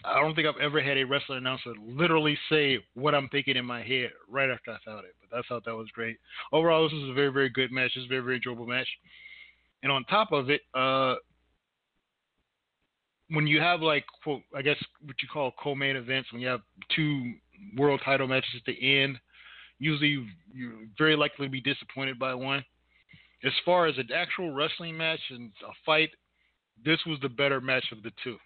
[0.05, 3.65] I don't think I've ever had a wrestler announcer literally say what I'm thinking in
[3.65, 5.15] my head right after I thought it.
[5.29, 6.17] But I thought that was great.
[6.51, 7.91] Overall, this was a very, very good match.
[7.95, 8.87] This was a very, very enjoyable match.
[9.81, 11.15] And on top of it, uh,
[13.33, 16.61] when you have like quote, I guess what you call co-main events, when you have
[16.95, 17.33] two
[17.77, 19.17] world title matches at the end,
[19.79, 22.63] usually you're very likely to be disappointed by one.
[23.43, 26.11] as far as an actual wrestling match and a fight,
[26.85, 28.37] this was the better match of the two.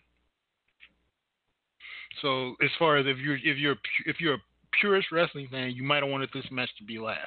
[2.22, 4.42] So as far as if you're if you're if you're a
[4.80, 7.20] purist wrestling fan, you might have wanted this match to be last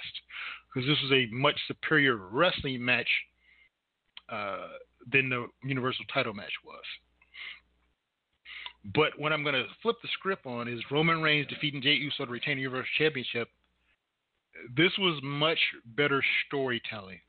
[0.72, 3.08] because this was a much superior wrestling match
[4.30, 4.68] uh,
[5.12, 6.84] than the Universal Title match was.
[8.84, 12.24] But what I'm going to flip the script on is Roman Reigns defeating Jey Uso
[12.24, 13.48] to retain the Universal Championship.
[14.76, 15.58] This was much
[15.96, 17.20] better storytelling.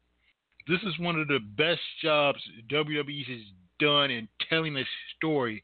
[0.67, 3.41] This is one of the best jobs WWE has
[3.79, 4.83] done in telling a
[5.17, 5.63] story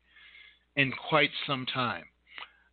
[0.76, 2.04] in quite some time.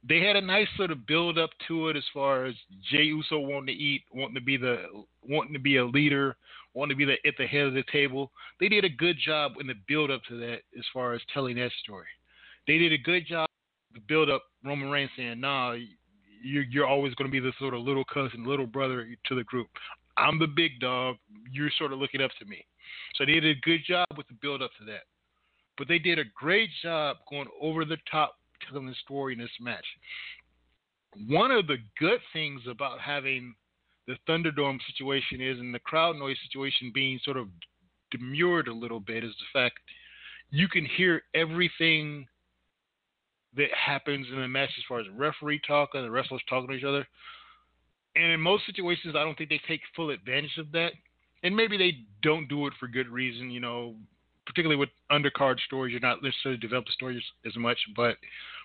[0.06, 2.54] They had a nice sort of build up to it as far as
[2.90, 4.84] Jey Uso wanting to eat, wanting to be the
[5.22, 6.36] wanting to be a leader,
[6.74, 8.30] wanting to be the, at the head of the table.
[8.60, 11.56] They did a good job in the build up to that as far as telling
[11.56, 12.06] that story.
[12.66, 13.48] They did a good job
[13.94, 15.76] to build up Roman Reigns saying, "Nah,
[16.42, 19.44] you're, you're always going to be the sort of little cousin, little brother to the
[19.44, 19.68] group.
[20.16, 21.16] I'm the big dog.
[21.50, 22.64] You're sort of looking up to me."
[23.16, 25.02] So they did a good job with the build up to that.
[25.76, 28.36] But they did a great job going over the top
[28.68, 29.86] telling the story in this match.
[31.28, 33.54] One of the good things about having
[34.06, 37.48] the Thunderdome situation is, and the crowd noise situation being sort of
[38.10, 39.78] demurred a little bit, is the fact
[40.50, 42.26] you can hear everything
[43.56, 46.74] that happens in the match as far as referee talk and the wrestlers talking to
[46.74, 47.06] each other.
[48.16, 50.92] And in most situations, I don't think they take full advantage of that.
[51.42, 53.94] And maybe they don't do it for good reason, you know,
[54.46, 57.78] particularly with undercard stories, you're not necessarily developing stories as much.
[57.96, 58.16] But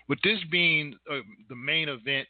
[0.07, 2.27] with this being uh, the main event,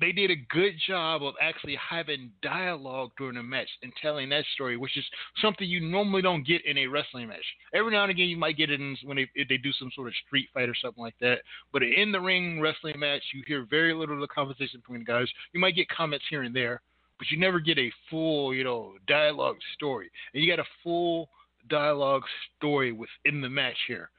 [0.00, 4.44] they did a good job of actually having dialogue during the match and telling that
[4.54, 5.04] story, which is
[5.40, 7.44] something you normally don't get in a wrestling match.
[7.74, 10.08] Every now and again, you might get it in when they, they do some sort
[10.08, 11.38] of street fight or something like that.
[11.72, 15.04] But in the ring wrestling match, you hear very little of the conversation between the
[15.04, 15.28] guys.
[15.52, 16.80] You might get comments here and there,
[17.18, 20.10] but you never get a full, you know, dialogue story.
[20.32, 21.28] And you got a full
[21.68, 22.22] dialogue
[22.56, 24.10] story within the match here.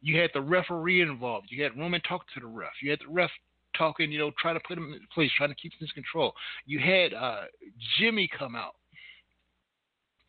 [0.00, 1.48] You had the referee involved.
[1.50, 2.72] You had Roman talk to the ref.
[2.82, 3.30] You had the ref
[3.76, 6.32] talking, you know, trying to put him in place, trying to keep his control.
[6.66, 7.42] You had uh,
[7.98, 8.74] Jimmy come out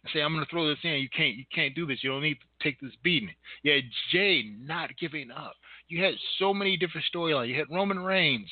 [0.04, 0.92] and say, "I'm going to throw this in.
[0.92, 2.04] You can't, you can't do this.
[2.04, 3.30] You don't need to take this beating."
[3.64, 5.54] You had Jey not giving up.
[5.88, 7.50] You had so many different storylines.
[7.50, 8.50] You had Roman Reigns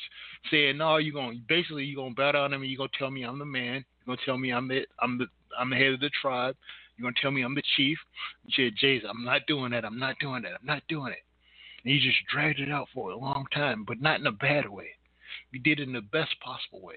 [0.50, 2.68] saying, "No, you're going basically you're going to bow down to me.
[2.68, 3.84] You're going to tell me I'm the man.
[4.04, 5.26] You're going to tell me I'm the I'm the
[5.58, 6.56] I'm the head of the tribe.
[6.96, 7.98] You're gonna tell me I'm the chief?
[8.46, 9.84] You said, Jay's, I'm not doing that.
[9.84, 10.52] I'm not doing that.
[10.52, 11.25] I'm not doing it.
[11.86, 14.68] And he just dragged it out for a long time, but not in a bad
[14.68, 14.88] way.
[15.52, 16.96] He did it in the best possible way.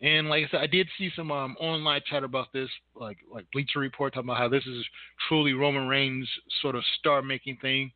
[0.00, 3.44] And like I said, I did see some um, online chat about this, like like
[3.52, 4.82] Bleacher Report talking about how this is
[5.28, 6.26] truly Roman Reigns'
[6.62, 7.92] sort of star-making thing.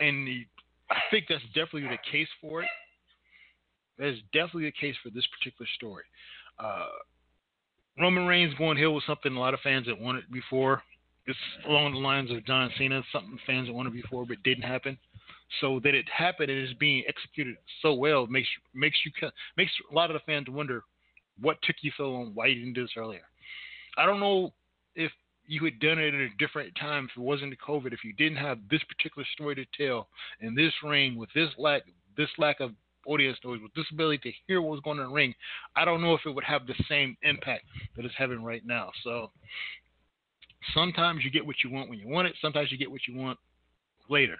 [0.00, 0.44] And the,
[0.90, 2.68] I think that's definitely the case for it.
[3.98, 6.04] That is definitely the case for this particular story.
[6.58, 6.86] Uh,
[8.00, 10.82] Roman Reigns going heel was something a lot of fans had wanted before.
[11.30, 14.98] It's along the lines of John Cena, something fans wanted before but didn't happen.
[15.60, 19.12] So that it happened and is being executed so well makes makes you
[19.56, 20.82] makes a lot of the fans wonder
[21.40, 22.32] what took you so long.
[22.34, 23.22] Why you didn't do this earlier?
[23.96, 24.52] I don't know
[24.94, 25.10] if
[25.46, 27.92] you had done it at a different time if it wasn't the COVID.
[27.92, 30.08] If you didn't have this particular story to tell
[30.40, 31.82] in this ring with this lack
[32.16, 32.70] this lack of
[33.06, 35.34] audience noise, with this ability to hear what's going on in the ring,
[35.74, 37.64] I don't know if it would have the same impact
[37.96, 38.90] that it's having right now.
[39.02, 39.30] So
[40.74, 42.34] sometimes you get what you want when you want it.
[42.40, 43.38] Sometimes you get what you want
[44.08, 44.36] later.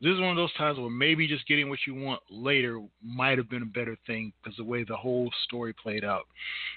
[0.00, 3.38] This is one of those times where maybe just getting what you want later might
[3.38, 6.26] have been a better thing because the way the whole story played out.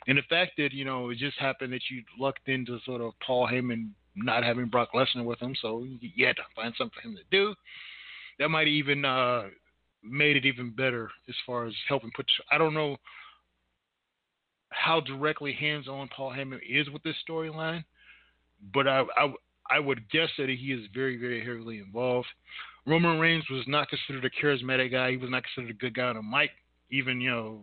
[0.07, 3.11] And the fact that, you know, it just happened that you lucked into sort of
[3.25, 7.07] Paul Heyman not having Brock Lesnar with him, so you had to find something for
[7.09, 7.53] him to do.
[8.39, 9.47] That might even uh,
[10.01, 12.25] made it even better as far as helping put.
[12.51, 12.97] I don't know
[14.69, 17.83] how directly hands-on Paul Heyman is with this storyline,
[18.73, 19.33] but I, I
[19.71, 22.27] I would guess that he is very very heavily involved.
[22.85, 25.11] Roman Reigns was not considered a charismatic guy.
[25.11, 26.49] He was not considered a good guy on the mic,
[26.91, 27.59] even you know,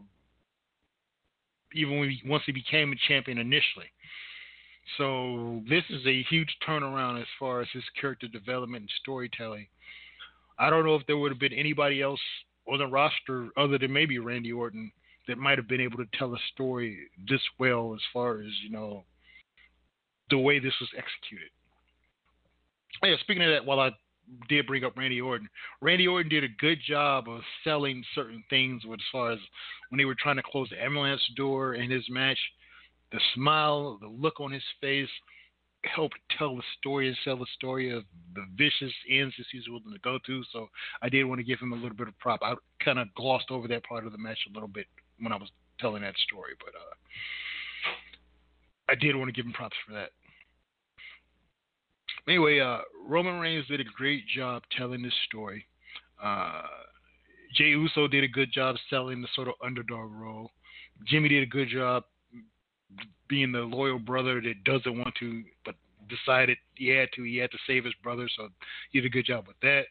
[1.75, 3.91] even when he, once he became a champion initially.
[4.99, 9.67] So this is a huge turnaround as far as his character development and storytelling.
[10.59, 12.21] I don't know if there would have been anybody else
[12.71, 14.91] on the roster other than maybe Randy Orton
[15.29, 16.99] that might have been able to tell a story
[17.29, 19.05] this well as far as, you know,
[20.31, 21.51] the way this was executed.
[23.03, 23.91] Yeah, speaking of that, while I
[24.49, 25.49] did bring up Randy Orton,
[25.81, 29.39] Randy Orton did a good job of selling certain things as far as
[29.91, 32.39] when they were trying to close the ambulance door in his match,
[33.13, 35.09] the smile, the look on his face,
[35.85, 38.03] helped tell the story and sell the story of
[38.35, 40.43] the vicious ends that he's willing to go to.
[40.53, 40.69] So
[41.03, 42.41] I did want to give him a little bit of prop.
[42.43, 42.55] I
[42.85, 44.87] kind of glossed over that part of the match a little bit
[45.21, 46.95] when I was telling that story, but uh,
[48.89, 50.11] I did want to give him props for that.
[52.29, 55.65] Anyway, uh, Roman Reigns did a great job telling this story.
[56.23, 56.63] Uh,
[57.55, 60.51] Jey Uso did a good job selling the sort of underdog role.
[61.07, 62.05] Jimmy did a good job
[63.29, 65.75] being the loyal brother that doesn't want to, but
[66.09, 67.23] decided he had to.
[67.23, 68.49] He had to save his brother, so
[68.91, 69.85] he did a good job with that.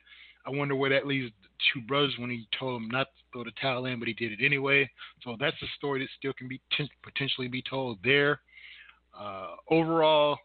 [0.46, 3.44] I wonder where that leaves the two brothers when he told them not to throw
[3.44, 4.90] the towel in, but he did it anyway.
[5.24, 8.40] So that's a story that still can be t- potentially be told there.
[9.20, 10.38] Uh, overall,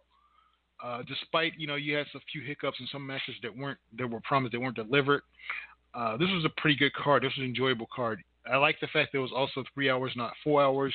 [0.82, 4.06] uh, despite you know you had a few hiccups in some matches that weren't that
[4.06, 5.22] were promised that weren't delivered,
[5.94, 7.22] uh, this was a pretty good card.
[7.22, 8.22] This was an enjoyable card.
[8.50, 10.94] I like the fact that it was also three hours, not four hours.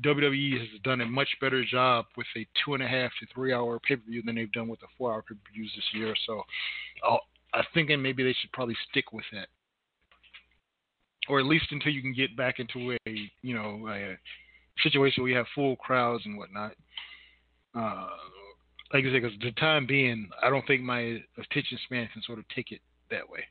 [0.00, 3.52] WWE has done a much better job with a two and a half to three
[3.52, 5.84] hour pay per view than they've done with the four hour pay per views this
[5.92, 6.14] year.
[6.26, 6.42] So
[7.04, 7.20] I'll,
[7.54, 9.48] I'm thinking maybe they should probably stick with that,
[11.28, 14.16] or at least until you can get back into a you know a
[14.82, 16.72] situation where you have full crowds and whatnot.
[17.74, 18.08] Uh,
[18.92, 22.38] like I said, because the time being, I don't think my attention span can sort
[22.38, 23.44] of take it that way.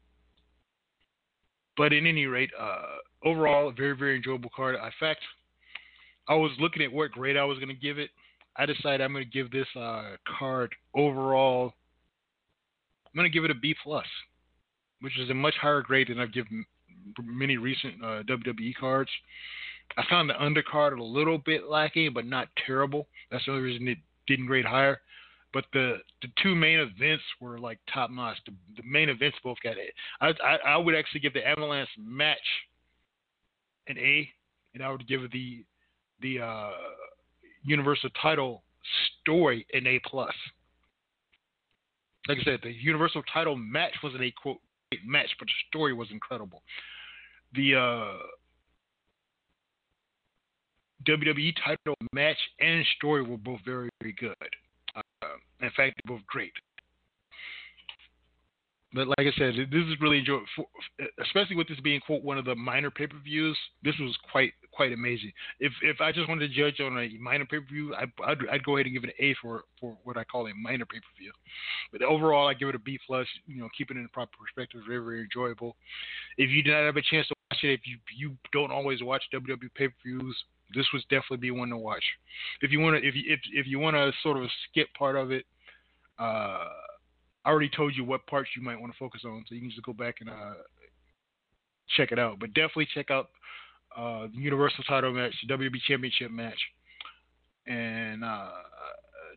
[1.77, 4.75] But in any rate, uh, overall, a very, very enjoyable card.
[4.75, 5.19] In fact,
[6.27, 8.09] I was looking at what grade I was going to give it.
[8.57, 11.73] I decided I'm going to give this uh, card overall.
[13.05, 14.05] I'm going to give it a B plus,
[15.01, 16.65] which is a much higher grade than I've given
[17.21, 19.11] many recent uh, WWE cards.
[19.97, 23.07] I found the undercard a little bit lacking, but not terrible.
[23.31, 24.99] That's the only reason it didn't grade higher.
[25.53, 28.37] But the the two main events were like top notch.
[28.45, 29.93] The, the main events both got it.
[30.19, 32.37] I, I I would actually give the Ambulance match
[33.87, 34.29] an A,
[34.73, 35.63] and I would give the
[36.21, 36.71] the uh,
[37.63, 38.63] Universal title
[39.21, 40.33] story an A plus.
[42.27, 44.57] Like I said, the Universal title match wasn't a quote
[45.05, 46.63] match, but the story was incredible.
[47.53, 48.17] The uh,
[51.07, 54.35] WWE title match and story were both very, very good.
[54.95, 55.27] Uh,
[55.61, 56.53] in fact, they're both great.
[58.95, 60.45] But like I said, this is really enjoyable,
[61.21, 63.57] especially with this being quote one of the minor pay per views.
[63.83, 65.33] This was quite quite amazing.
[65.59, 68.63] If if I just wanted to judge on a minor pay per view, I'd, I'd,
[68.63, 70.99] go ahead and give it an A for for what I call a minor pay
[70.99, 71.33] per view.
[71.91, 73.27] But overall, I give it a B plus.
[73.45, 75.75] You know, keeping it in proper perspective, very very enjoyable.
[76.37, 79.03] If you did not have a chance to watch it, if you you don't always
[79.03, 80.37] watch WWE pay per views,
[80.73, 82.03] this was definitely be one to watch.
[82.61, 85.15] If you want to, if you if if you want to sort of skip part
[85.15, 85.45] of it,
[86.17, 86.67] uh
[87.45, 89.69] I already told you what parts you might want to focus on, so you can
[89.69, 90.55] just go back and uh,
[91.95, 92.39] check it out.
[92.39, 93.29] But definitely check out
[93.95, 96.57] uh, the Universal Title match, the WWE Championship match,
[97.67, 98.49] and uh,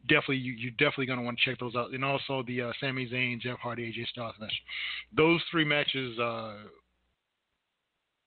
[0.08, 1.92] definitely you you're definitely gonna want to check those out.
[1.92, 4.54] And also the uh, Sami Zayn, Jeff Hardy, AJ Styles match.
[5.14, 6.54] Those three matches uh,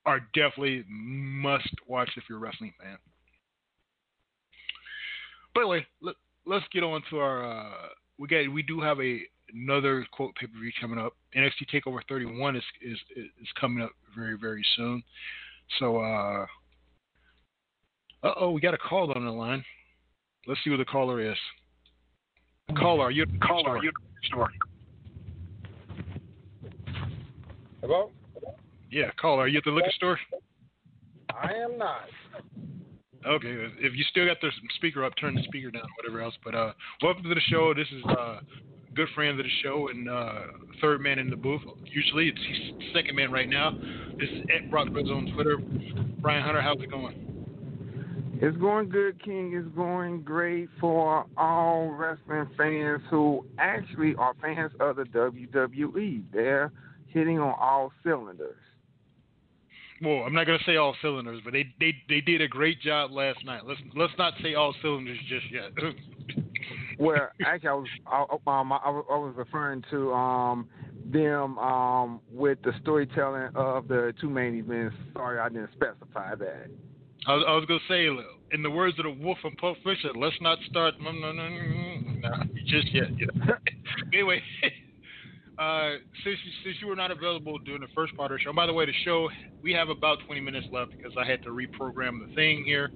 [0.05, 2.97] are definitely must watch if you're a wrestling fan.
[5.53, 6.15] But anyway, let,
[6.55, 7.45] us get on to our.
[7.45, 7.87] Uh,
[8.17, 9.21] we got we do have a
[9.53, 11.13] another quote pay per view coming up.
[11.35, 15.03] NXT Takeover 31 is, is is coming up very very soon.
[15.79, 16.45] So uh
[18.23, 19.63] oh, we got a call on the line.
[20.47, 21.37] Let's see who the caller is.
[22.77, 23.83] Caller, you caller?
[23.83, 23.91] You
[24.25, 24.49] store?
[27.81, 28.11] Hello.
[28.91, 29.43] Yeah, caller.
[29.43, 30.19] Are you at the liquor store?
[31.29, 32.09] I am not.
[33.25, 36.33] Okay, if you still got the speaker up, turn the speaker down, whatever else.
[36.43, 37.73] But uh, welcome to the show.
[37.73, 38.39] This is uh,
[38.93, 40.41] good friend of the show and uh,
[40.81, 41.61] third man in the booth.
[41.85, 43.71] Usually it's he's second man right now.
[44.19, 45.57] This is at Brock Reds on Twitter.
[46.19, 47.27] Brian Hunter, how's it going?
[48.41, 49.53] It's going good, King.
[49.53, 56.23] It's going great for all wrestling fans who actually are fans of the WWE.
[56.33, 56.71] They're
[57.05, 58.55] hitting on all cylinders.
[60.01, 63.11] Well, I'm not gonna say all cylinders, but they they they did a great job
[63.11, 63.61] last night.
[63.65, 65.71] Let's let's not say all cylinders just yet.
[66.99, 68.21] well, actually, I was I,
[68.59, 70.67] um, I, I was referring to um,
[71.11, 74.95] them um, with the storytelling of the two main events.
[75.13, 76.67] Sorry, I didn't specify that.
[77.27, 78.07] I was, I was gonna say,
[78.53, 81.47] in the words of the Wolf and Pulp Fiction, let's not start no, no, no,
[81.47, 83.07] no, no, just yet.
[84.13, 84.41] anyway,
[85.61, 88.51] uh, since you, since you were not available during the first part of the show.
[88.51, 89.29] By the way, the show
[89.61, 92.89] we have about 20 minutes left because I had to reprogram the thing here.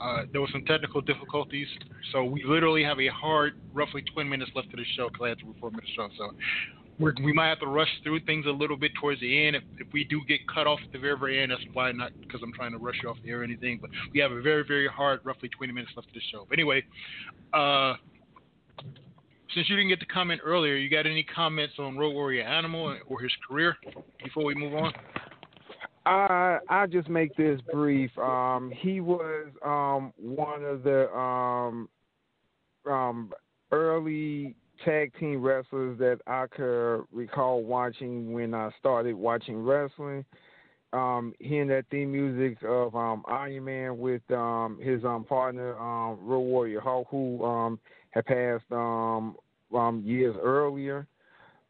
[0.00, 1.66] Uh, there were some technical difficulties,
[2.12, 5.28] so we literally have a hard, roughly 20 minutes left to the show because I
[5.30, 6.08] had to reformat the show.
[6.16, 6.30] So
[7.00, 9.56] we're, we might have to rush through things a little bit towards the end.
[9.56, 12.12] If, if we do get cut off at the very, very end, that's why not
[12.20, 13.80] because I'm trying to rush you off the air or anything.
[13.80, 16.46] But we have a very, very hard, roughly 20 minutes left to the show.
[16.48, 16.84] But anyway,
[17.52, 17.94] uh,
[19.54, 22.96] since you didn't get to comment earlier, you got any comments on Road Warrior Animal
[23.06, 23.76] or his career
[24.22, 24.92] before we move on?
[26.06, 28.10] I I just make this brief.
[28.18, 31.88] Um, he was um, one of the um,
[32.84, 33.32] um,
[33.72, 40.24] early tag team wrestlers that I could recall watching when I started watching wrestling.
[40.92, 46.18] Um, hearing that theme music of um, Iron Man with um, his um, partner um,
[46.20, 47.42] Road Warrior Hawk, who
[48.14, 49.36] had passed um,
[49.74, 51.06] um, years earlier,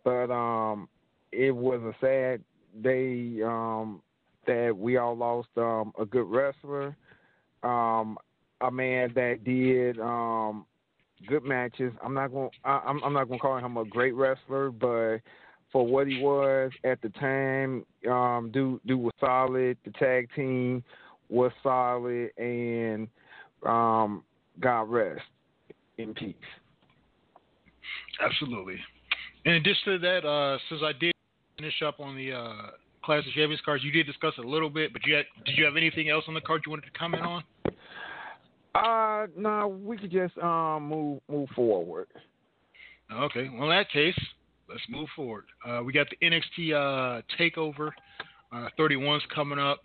[0.05, 0.89] but um,
[1.33, 2.43] it was a sad
[2.83, 4.03] day um,
[4.47, 6.95] that we all lost um, a good wrestler,
[7.63, 8.19] um,
[8.61, 10.67] a man that did um,
[11.27, 11.93] good matches.
[12.05, 12.51] I'm not going.
[12.65, 15.21] I'm I'm not going to call him a great wrestler, but
[15.73, 19.79] for what he was at the time, um, dude, dude was solid.
[19.85, 20.85] The tag team
[21.31, 23.09] was solid, and
[23.65, 24.23] um,
[24.61, 25.23] God rest
[25.99, 26.35] in peace.
[28.21, 28.77] Absolutely.
[29.45, 31.13] In addition to that, uh, since I did
[31.59, 32.71] finish up on the uh,
[33.05, 35.57] Clash of Champions cards, you did discuss it a little bit, but you had, did
[35.59, 37.43] you have anything else on the card you wanted to comment on?
[38.75, 42.09] Uh, no, we could just um move move forward.
[43.13, 43.49] Okay.
[43.53, 44.19] Well, in that case,
[44.69, 45.45] let's move forward.
[45.65, 47.91] Uh, we got the NXT uh, Takeover
[48.53, 49.81] uh, 31's coming up.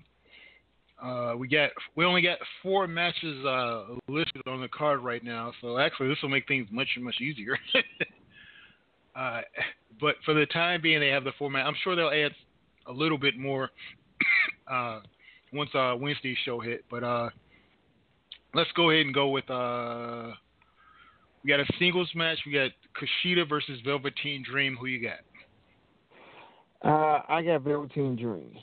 [1.02, 5.54] Uh, we got we only got four matches uh, listed on the card right now,
[5.62, 7.58] so actually this will make things much much easier.
[9.16, 9.42] uh,
[10.02, 11.66] but for the time being, they have the format.
[11.66, 12.34] I'm sure they'll add
[12.88, 13.70] a little bit more
[14.72, 15.00] uh,
[15.54, 16.84] once uh, Wednesday's show hit.
[16.92, 17.04] But
[18.54, 19.46] let's go ahead and go with.
[19.48, 22.40] We got a singles match.
[22.46, 24.76] We got Kushida versus Velveteen Dream.
[24.76, 25.20] Who you got?
[27.30, 28.58] I got Velveteen Dream.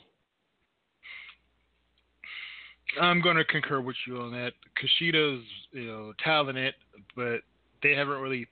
[3.01, 4.53] I'm going to concur with you on that.
[4.77, 6.73] Kushida's, you know, talented,
[7.15, 7.39] but
[7.83, 8.47] they haven't really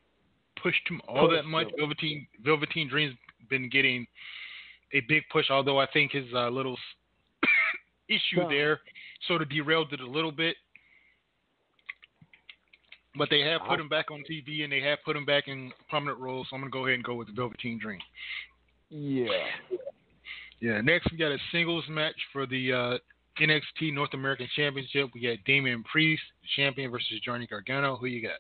[0.62, 1.68] pushed him all that much.
[1.78, 3.16] Velveteen Velveteen Dream's
[3.50, 4.06] been getting
[4.93, 6.78] a big push, although I think his uh, little
[8.10, 8.50] issue No.
[8.50, 8.82] there
[9.28, 10.56] sort of derailed it a little bit.
[13.18, 15.72] But they have put him back on TV and they have put him back in
[15.89, 18.00] prominent roles, so I'm going to go ahead and go with the Velveteen Dream.
[18.89, 19.28] Yeah.
[20.60, 22.98] Yeah, next we got a singles match for the uh,
[23.39, 25.09] NXT North American Championship.
[25.13, 26.23] We got Damian Priest,
[26.55, 27.95] champion, versus Johnny Gargano.
[27.95, 28.39] Who you got?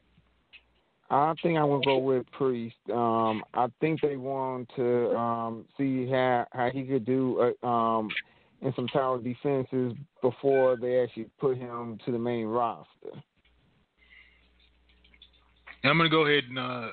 [1.09, 2.75] I think I'm gonna go with Priest.
[2.91, 8.09] Um, I think they want to um, see how how he could do uh, um,
[8.61, 13.11] in some tower defenses before they actually put him to the main roster.
[15.83, 16.87] And I'm going to go ahead and uh,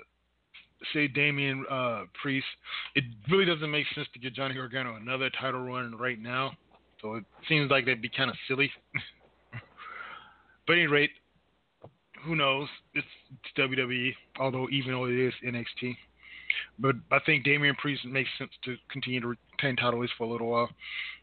[0.92, 2.46] say Damian uh, Priest.
[2.94, 6.52] It really doesn't make sense to get Johnny Gargano another title run right now.
[7.02, 8.70] So it seems like that'd be kind of silly.
[10.66, 11.10] but at any rate,
[12.24, 12.68] who knows?
[12.94, 15.96] It's, it's WWE, although even though it is NXT.
[16.78, 20.24] But I think Damian Priest makes sense to continue to retain title at least for
[20.24, 20.68] a little while.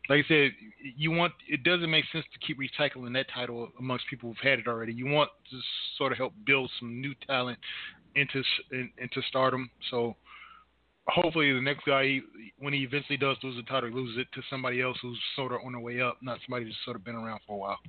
[0.09, 0.51] Like I said,
[0.97, 4.59] you want it doesn't make sense to keep recycling that title amongst people who've had
[4.59, 4.91] it already.
[4.91, 5.59] You want to
[5.97, 7.59] sort of help build some new talent
[8.15, 9.69] into in, into stardom.
[9.91, 10.15] So
[11.13, 12.19] hopefully the next guy,
[12.59, 15.51] when he eventually does lose the title, he loses it to somebody else who's sort
[15.51, 17.79] of on the way up, not somebody who's sort of been around for a while.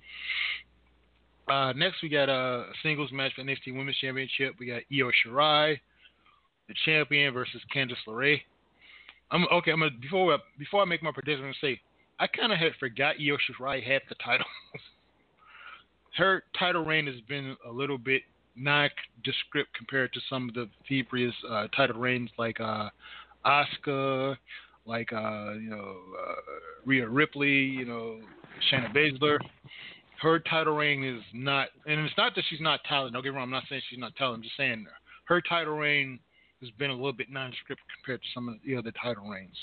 [1.49, 4.55] Uh, next, we got a singles match for NXT Women's Championship.
[4.59, 5.79] We got Io Shirai,
[6.68, 8.41] the champion, versus Candice LeRae.
[9.33, 9.73] I'm okay.
[9.73, 11.81] I'm gonna, before I, before I make my prediction, I'm gonna say
[12.21, 14.47] I kind of had forgot Io Shirai had the title.
[16.16, 18.23] Her title reign has been a little bit
[18.57, 22.89] nondescript compared to some of the previous uh, title reigns, like uh,
[23.45, 24.37] Asuka,
[24.87, 26.35] like uh, you know uh,
[26.85, 28.21] Rhea Ripley, you know
[28.71, 29.39] Shayna Baszler.
[30.21, 33.15] Her title reign is not, and it's not that she's not talented.
[33.15, 33.45] Don't get me wrong.
[33.45, 34.39] I'm not saying she's not talented.
[34.39, 34.87] I'm just saying
[35.25, 36.19] her title reign
[36.61, 39.57] has been a little bit nondescript compared to some of the other title reigns.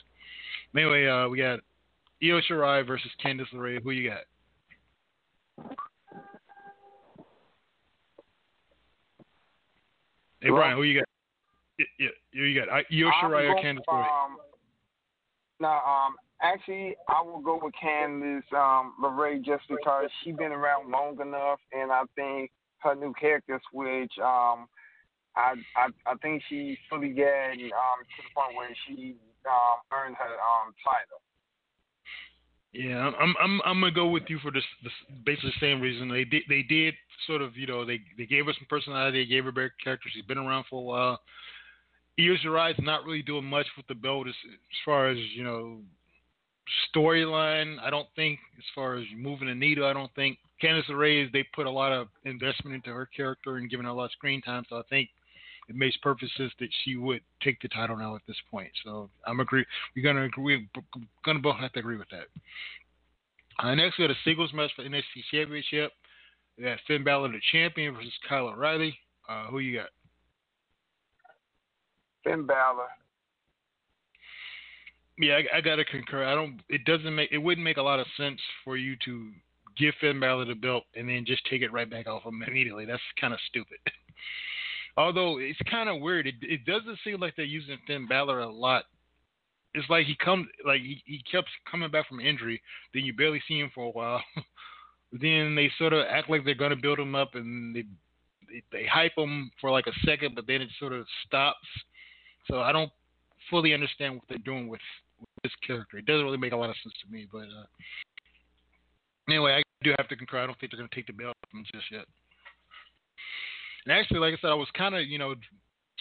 [0.75, 1.59] Anyway, uh, we got
[2.23, 3.81] Io Shirai versus Candice LeRae.
[3.83, 4.21] Who you got?
[10.41, 11.07] Hey Brian, who you got?
[11.79, 12.69] Yeah, yeah, who you got?
[12.69, 14.25] I- Io I'm Shirai or Candice LeRae?
[14.25, 14.37] Um,
[15.59, 20.91] no, um, actually, I will go with Candice um, LeRae just because she's been around
[20.91, 24.13] long enough, and I think her new character switch.
[24.19, 24.67] Um,
[25.35, 29.15] I, I I think she fully getting um, to the point where she
[29.45, 31.21] um, earned her um, title.
[32.73, 34.93] Yeah, I'm I'm I'm gonna go with you for this, this
[35.25, 36.09] basically the same reason.
[36.09, 36.93] They did they did
[37.25, 40.09] sort of you know they they gave her some personality, they gave her better character.
[40.13, 41.19] She's been around for a while.
[42.19, 45.79] Io Shirai's not really doing much with the belt as, as far as you know
[46.95, 47.77] storyline.
[47.81, 49.85] I don't think as far as moving the needle.
[49.85, 53.69] I don't think Candice LeRae they put a lot of investment into her character and
[53.69, 54.65] giving her a lot of screen time.
[54.69, 55.09] So I think
[55.69, 58.69] it makes perfect sense that she would take the title now at this point.
[58.85, 59.65] So I'm agree.
[59.95, 60.67] We're gonna agree.
[60.75, 60.83] We're
[61.25, 62.27] gonna both have to agree with that.
[63.59, 65.91] Uh, next, we got a singles match for NXT Championship.
[66.57, 68.97] We got Finn Balor, the champion, versus Kyle O'Reilly.
[69.27, 69.89] Uh, who you got?
[72.23, 72.87] Finn Balor.
[75.19, 76.23] Yeah, I, I gotta concur.
[76.23, 76.61] I don't.
[76.69, 77.31] It doesn't make.
[77.31, 79.31] It wouldn't make a lot of sense for you to
[79.77, 82.85] give Finn Balor the belt and then just take it right back off him immediately.
[82.85, 83.77] That's kind of stupid.
[84.97, 86.25] Although it's kind of weird.
[86.25, 88.85] It, it doesn't seem like they're using Finn Balor a lot.
[89.75, 92.61] It's like he comes, like he, he kept coming back from injury.
[92.93, 94.23] Then you barely see him for a while.
[95.11, 97.83] then they sort of act like they're gonna build him up, and they,
[98.49, 101.67] they they hype him for like a second, but then it sort of stops.
[102.49, 102.91] So I don't
[103.51, 104.81] fully understand what they're doing with,
[105.19, 105.97] with this character.
[105.97, 107.27] It doesn't really make a lot of sense to me.
[107.31, 107.65] But uh,
[109.29, 110.39] anyway, I do have to concur.
[110.39, 112.05] I don't think they're gonna take the belt from just yet.
[113.87, 115.33] And actually, like I said, I was kind of you know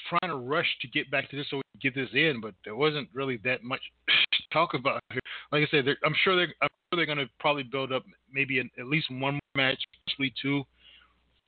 [0.08, 2.52] trying to rush to get back to this so we could get this in, but
[2.64, 4.14] there wasn't really that much to
[4.52, 5.20] talk about here.
[5.52, 8.70] Like I said, I'm sure they're I'm sure they're gonna probably build up maybe an,
[8.76, 10.64] at least one more match, possibly two,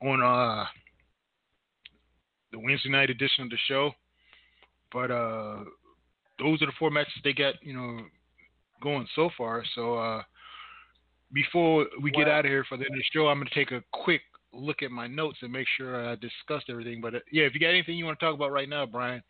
[0.01, 0.64] on uh
[2.53, 3.91] the Wednesday night edition of the show.
[4.93, 5.64] But uh
[6.39, 7.99] those are the four matches they got, you know,
[8.80, 9.64] going so far.
[9.74, 10.22] So uh
[11.32, 13.72] before we get out of here for the end of the show, I'm gonna take
[13.72, 14.22] a quick
[14.53, 17.01] look at my notes and make sure I discussed everything.
[17.01, 19.22] But uh, yeah, if you got anything you want to talk about right now, Brian,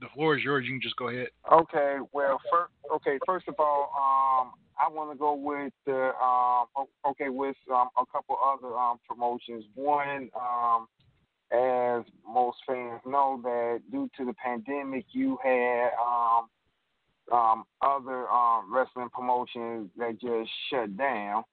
[0.00, 0.64] the floor is yours.
[0.66, 1.28] You can just go ahead.
[1.52, 1.96] Okay.
[2.12, 3.18] Well, first, okay.
[3.26, 8.04] First of all, um, I want to go with the um, okay with um, a
[8.06, 9.64] couple other um, promotions.
[9.74, 10.88] One, um,
[11.52, 16.48] as most fans know, that due to the pandemic, you had um,
[17.32, 21.44] um, other um, wrestling promotions that just shut down.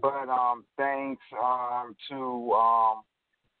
[0.00, 3.02] But um, thanks um, to um,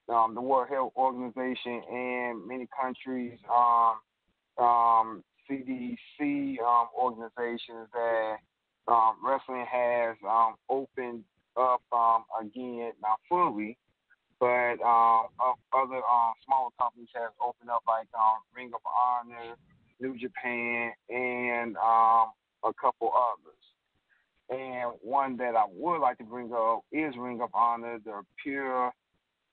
[0.08, 8.36] um, the World Health Organization and many countries, um, um, CDC um, organizations that
[8.88, 11.24] um, wrestling has um, opened
[11.56, 13.76] up um, again, not fully,
[14.38, 15.26] but um,
[15.72, 19.56] other um, smaller companies have opened up like um, Ring of Honor,
[20.00, 22.30] New Japan, and um,
[22.64, 23.59] a couple others.
[24.50, 28.92] And one that I would like to bring up is Ring of Honor, the Pure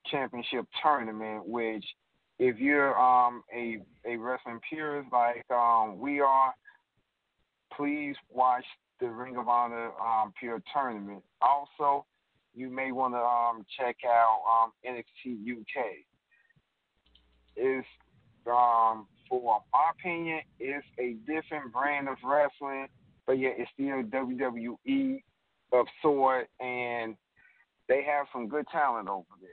[0.07, 1.85] Championship Tournament, which
[2.39, 6.53] if you're um, a a wrestling purist like um, we are,
[7.75, 8.65] please watch
[8.99, 11.23] the Ring of Honor um, Pure Tournament.
[11.41, 12.05] Also,
[12.55, 15.85] you may want to um, check out um, NXT UK.
[17.55, 17.85] Is
[18.47, 22.87] um, for my opinion, it's a different brand of wrestling
[23.27, 25.21] but yet it's still WWE
[25.73, 27.15] of sort, and
[27.89, 29.49] they have some good talent over there.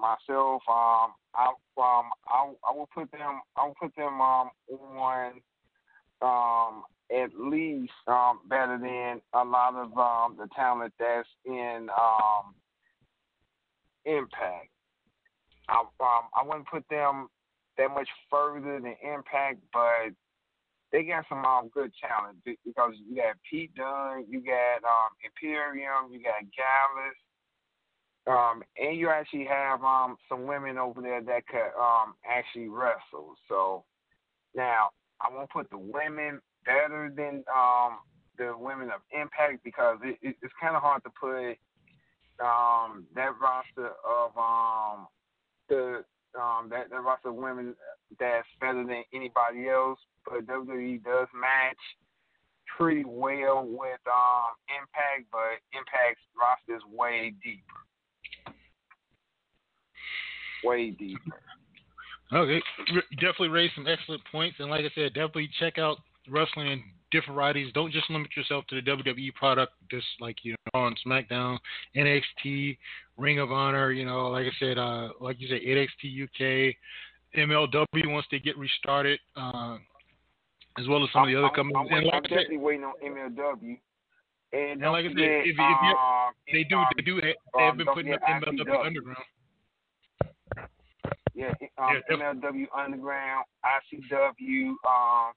[0.00, 4.50] Myself, um, I um, I, I will put them, I will put them um
[4.96, 5.32] on
[6.22, 6.82] um
[7.14, 12.54] at least um better than a lot of um the talent that's in um
[14.04, 14.68] Impact.
[15.68, 17.28] I um I wouldn't put them
[17.76, 20.14] that much further than Impact, but
[20.92, 26.12] they got some um, good talent because you got Pete Dunne, you got um, Imperium,
[26.12, 27.16] you got Gallus,
[28.26, 33.34] um, and you actually have um, some women over there that could um, actually wrestle.
[33.48, 33.84] So
[34.54, 37.98] now I won't put the women better than um,
[38.38, 41.56] the women of Impact because it, it, it's kind of hard to put
[42.44, 45.06] um, that roster of um,
[45.68, 46.04] the
[46.38, 47.74] um, that, that roster of women
[48.20, 49.98] that's better than anybody else
[50.28, 51.76] but WWE does match
[52.76, 58.54] pretty well with um, Impact, but Impact's roster is way deeper.
[60.64, 61.40] Way deeper.
[62.32, 62.60] Okay,
[63.20, 65.98] definitely raised some excellent points, and like I said, definitely check out
[66.28, 67.72] wrestling in different varieties.
[67.72, 71.58] Don't just limit yourself to the WWE product, just like you know on SmackDown,
[71.96, 72.76] NXT,
[73.16, 73.92] Ring of Honor.
[73.92, 76.74] You know, like I said, uh, like you said, NXT UK,
[77.36, 79.20] MLW once they get restarted.
[79.36, 79.78] Uh,
[80.78, 81.88] as well as some I'm, of the other I'm, companies.
[81.90, 83.78] I'm, and like I'm definitely waiting on MLW.
[84.52, 87.86] And, and like I said, if, if um, they do, they do, they have been
[87.92, 89.24] putting up MLW Underground.
[91.34, 95.32] Yeah, um, yeah, MLW Underground, ICW, um,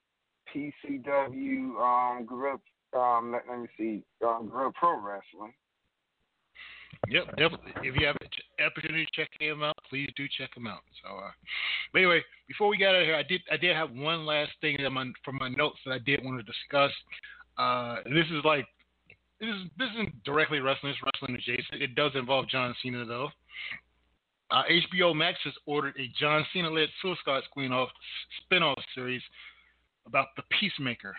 [0.54, 2.60] PCW, um, Gorilla,
[2.98, 5.54] um, let, let me see, um, Gorilla Pro Wrestling.
[7.08, 7.74] Yep, definitely.
[7.84, 10.82] If you have an opportunity to check him out, please do check him out.
[11.02, 11.32] So, uh,
[11.92, 14.52] but anyway, before we got out of here, I did I did have one last
[14.62, 16.92] thing my, from my notes that I did want to discuss.
[17.58, 18.66] Uh, this is like
[19.40, 21.82] this is this isn't directly wrestling; it's wrestling adjacent.
[21.82, 23.30] It does involve John Cena though.
[24.52, 27.88] Uh, HBO Max has ordered a John Cena-led Suicide Squad
[28.42, 29.22] spin-off series
[30.08, 31.16] about the Peacemaker.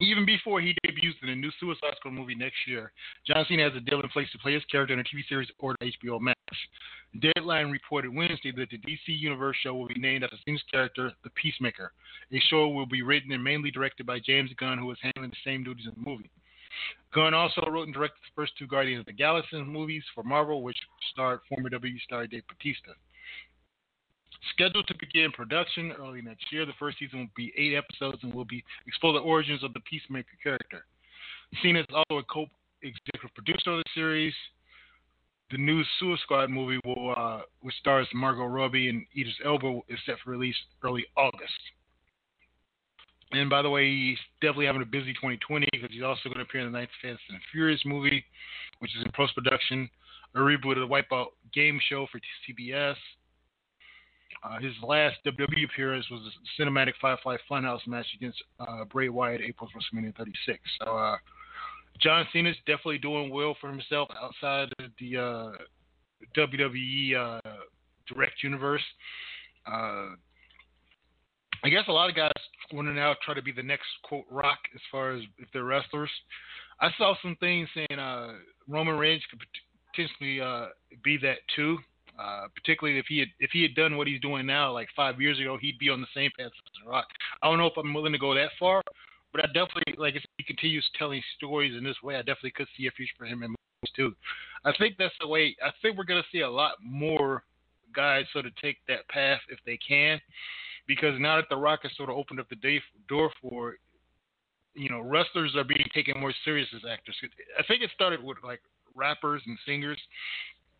[0.00, 2.92] even before he debuts in a new Suicide Squad movie next year,
[3.26, 5.48] John Cena has a deal in place to play his character in a TV series
[5.58, 6.36] ordered HBO Max.
[7.20, 11.30] Deadline reported Wednesday that the DC Universe show will be named after Cena's character, the
[11.30, 11.92] Peacemaker.
[12.32, 15.50] A show will be written and mainly directed by James Gunn, who is handling the
[15.50, 16.30] same duties in the movie.
[17.14, 20.62] Gunn also wrote and directed the first two Guardians of the Galaxy movies for Marvel,
[20.62, 20.76] which
[21.12, 22.92] starred former WWE star Dave Batista.
[24.52, 28.32] Scheduled to begin production early next year, the first season will be eight episodes and
[28.32, 30.84] will be explore the origins of the Peacemaker character.
[31.62, 34.34] Cena is also a co-executive producer of the series.
[35.50, 39.98] The new Suicide Squad movie will, uh, which stars Margot Robbie and Idris Elba, is
[40.04, 41.52] set for release early August.
[43.32, 46.42] And by the way, he's definitely having a busy 2020 because he's also going to
[46.42, 48.24] appear in the ninth Fast and Furious movie,
[48.78, 49.88] which is in post production,
[50.34, 52.96] a reboot of the Wipeout game show for CBS.
[54.42, 59.40] Uh, his last WWE appearance was a cinematic Firefly Funhouse match against uh, Bray Wyatt,
[59.40, 60.58] April WrestleMania 36.
[60.80, 61.16] So uh,
[62.00, 65.50] John Cena's definitely doing well for himself outside of the uh,
[66.36, 67.40] WWE uh,
[68.06, 68.82] direct universe.
[69.66, 70.10] Uh,
[71.64, 72.30] I guess a lot of guys
[72.72, 75.64] want to now try to be the next quote Rock as far as if they're
[75.64, 76.10] wrestlers.
[76.80, 78.34] I saw some things saying uh,
[78.68, 79.40] Roman Reigns could
[79.92, 80.40] potentially
[81.02, 81.78] be that too.
[82.18, 85.20] Uh, particularly if he had if he had done what he's doing now, like five
[85.20, 87.06] years ago, he'd be on the same path as Rock.
[87.42, 88.82] I don't know if I'm willing to go that far,
[89.32, 92.68] but I definitely like if he continues telling stories in this way, I definitely could
[92.76, 94.14] see a future for him in movies too.
[94.64, 95.54] I think that's the way.
[95.62, 97.42] I think we're gonna see a lot more
[97.94, 100.18] guys sort of take that path if they can,
[100.86, 103.78] because now that the Rock has sort of opened up the day, door for it,
[104.74, 107.16] you know, wrestlers are being taken more serious as actors.
[107.58, 108.60] I think it started with like
[108.94, 109.98] rappers and singers.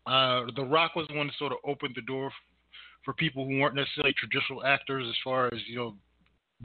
[0.07, 2.31] Uh, the Rock was the one that sort of opened the door
[3.03, 5.95] for people who weren't necessarily traditional actors, as far as you know,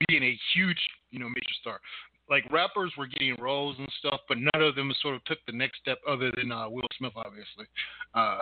[0.09, 0.78] being a huge
[1.11, 1.80] you know major star.
[2.30, 5.53] Like rappers were getting roles and stuff, but none of them sort of took the
[5.53, 7.66] next step, other than uh, Will Smith, obviously.
[8.14, 8.38] Uh,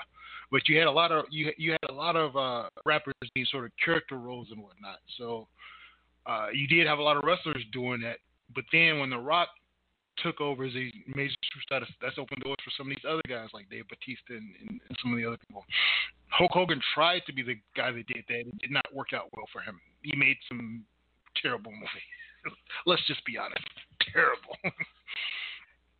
[0.53, 3.47] but you had a lot of you you had a lot of uh, rappers being
[3.51, 4.99] sort of character roles and whatnot.
[5.17, 5.49] So
[6.27, 8.19] uh, you did have a lot of wrestlers doing that.
[8.55, 9.49] But then when The Rock
[10.23, 13.49] took over as a major superstar, that's opened doors for some of these other guys
[13.53, 15.65] like Dave Batista and, and, and some of the other people.
[16.29, 18.41] Hulk Hogan tried to be the guy that did that.
[18.47, 19.81] It did not work out well for him.
[20.03, 20.85] He made some
[21.41, 22.11] terrible movies.
[22.87, 23.65] Let's just be honest.
[24.13, 24.57] Terrible.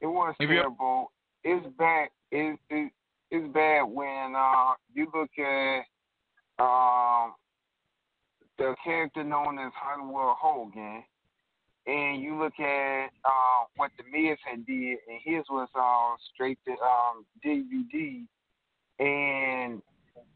[0.01, 1.13] It was Maybe terrible.
[1.45, 2.09] It's bad.
[2.33, 2.93] It, it,
[3.31, 5.83] it's bad when uh, you look at
[6.59, 7.35] um,
[8.59, 11.05] the character known as Hollywood Hogan,
[11.87, 16.59] and you look at uh, what the Miz had did, and his was uh, straight
[16.67, 18.25] to um, DVD,
[18.99, 19.83] and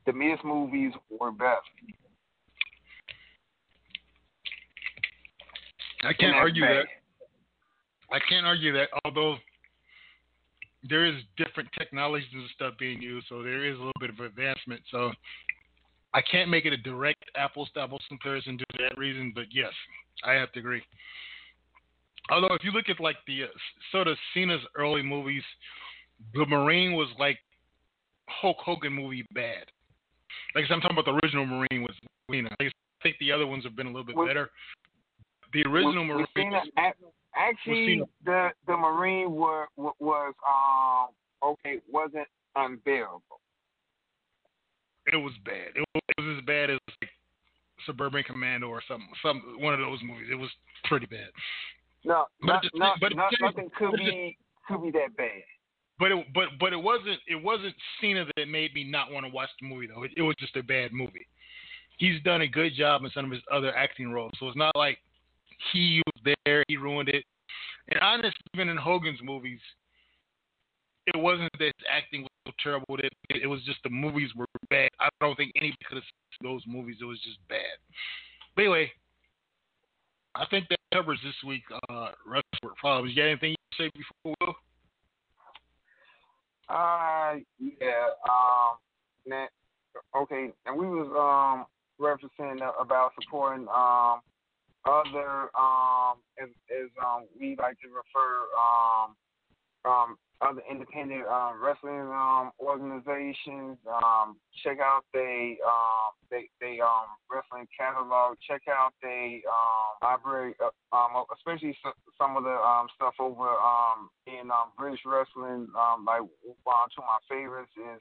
[0.07, 1.57] the Miz movies were better.
[6.03, 6.77] I can't argue bad.
[6.77, 6.87] that.
[8.15, 9.37] I can't argue that, although
[10.89, 14.21] there is different technologies and stuff being used, so there is a little bit of
[14.21, 14.83] advancement.
[14.91, 15.11] So
[16.13, 19.47] I can't make it a direct apples to apples comparison due to that reason, but
[19.51, 19.73] yes,
[20.25, 20.83] I have to agree.
[22.31, 23.47] Although if you look at like the uh,
[23.93, 25.43] sort of Cena's early movies,
[26.35, 27.39] the Marine was like
[28.29, 29.65] Hulk Hogan movie bad.
[30.55, 31.95] Like I said, I'm talking about the original Marine was
[32.31, 32.49] Cena.
[32.61, 32.71] I
[33.03, 34.51] think the other ones have been a little bit Was- better.
[35.53, 36.51] The original Was- was Marine.
[36.53, 43.41] Cena ac- actually, the the Marine were, was um okay wasn't unbearable.
[45.13, 45.69] it was bad.
[45.77, 47.11] It was, it was as bad as like
[47.87, 50.29] Suburban Commando or something, some one of those movies.
[50.31, 50.51] It was
[50.85, 51.29] pretty bad.
[52.05, 54.37] No, But not, but not, nothing could be
[54.69, 55.43] could be that bad.
[55.99, 59.33] But it, but but it wasn't it wasn't Cena that made me not want to
[59.33, 60.03] watch the movie though.
[60.03, 61.27] It, it was just a bad movie.
[61.99, 64.75] He's done a good job in some of his other acting roles, so it's not
[64.75, 64.99] like
[65.73, 67.25] he was there, he ruined it.
[67.89, 69.61] And honestly, even in Hogan's movies,
[71.07, 72.97] it wasn't that his acting was so terrible.
[72.97, 74.89] That it, it was just the movies were bad.
[74.99, 76.97] I don't think anybody could have seen those movies.
[77.01, 77.79] It was just bad.
[78.57, 78.91] But anyway,
[80.35, 81.63] I think that covers this week.
[81.89, 83.11] Uh, Wrestling Problems.
[83.15, 84.55] You got anything you to say before Will?
[86.69, 88.15] Uh, yeah.
[88.31, 89.49] Um,
[90.17, 91.67] okay, and we was um
[92.01, 94.21] referencing about supporting um
[94.87, 99.15] other um as, as um we like to refer um
[99.85, 103.79] um, other independent um, wrestling um, organizations.
[103.87, 108.37] Um, check out they um, they they um, wrestling catalog.
[108.47, 111.77] Check out they um, library, uh, um, especially
[112.19, 115.69] some of the um, stuff over um, in um, British wrestling.
[115.79, 116.23] Um, like
[116.65, 118.01] one of my favorites is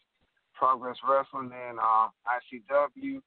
[0.54, 3.22] Progress Wrestling and um, ICW.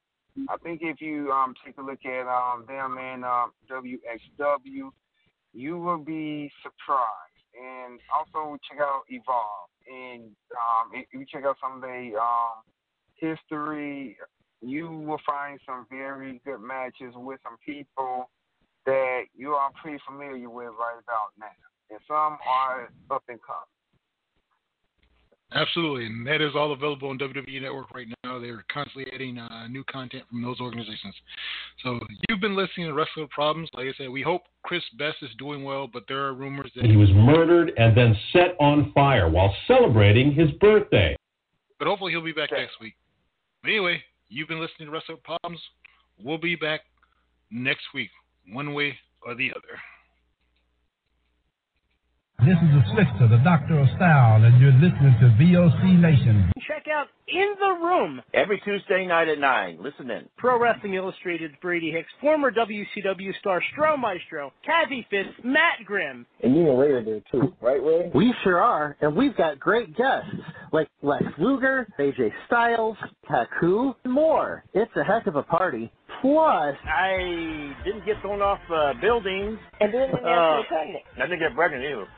[0.49, 4.91] I think if you um, take a look at um, them and um, WXW,
[5.53, 9.69] you will be surprised and also check out Evolve.
[9.87, 12.63] And um, if you check out some of the um,
[13.15, 14.17] history,
[14.61, 18.29] you will find some very good matches with some people
[18.85, 21.45] that you are pretty familiar with right about now,
[21.89, 23.76] and some are up and coming.
[25.53, 28.37] Absolutely, and that is all available on WWE Network right now.
[28.37, 31.15] They're constantly adding uh, new content from those organizations.
[31.83, 33.69] So you've been listening to Wrestling Problems.
[33.73, 36.83] Like I said, we hope Chris Best is doing well, but there are rumors that
[36.85, 41.15] he was murdered and then set on fire while celebrating his birthday.
[41.79, 42.95] But hopefully he'll be back next week.
[43.63, 45.61] But anyway, you've been listening to Wrestling Problems.
[46.21, 46.81] We'll be back
[47.51, 48.09] next week,
[48.51, 49.79] one way or the other.
[52.47, 56.49] This is the Slickster, the Doctor of Style, and you're listening to VOC Nation.
[56.65, 59.79] Check out In the Room every Tuesday night at 9.
[59.81, 60.29] Listen in.
[60.37, 66.25] Pro Wrestling Illustrated's Brady Hicks, former WCW star Stro Maestro, Kathy Fitz, Matt Grimm.
[66.41, 68.11] And you and Ray are there too, right, Ray?
[68.15, 70.29] We sure are, and we've got great guests
[70.71, 72.95] like Lex Luger, AJ Styles,
[73.27, 74.63] Taku, and more.
[74.73, 75.91] It's a heck of a party.
[76.21, 79.59] Plus, I didn't get thrown off uh, buildings.
[79.81, 80.61] And didn't get Uh.
[80.71, 82.07] I didn't get pregnant either.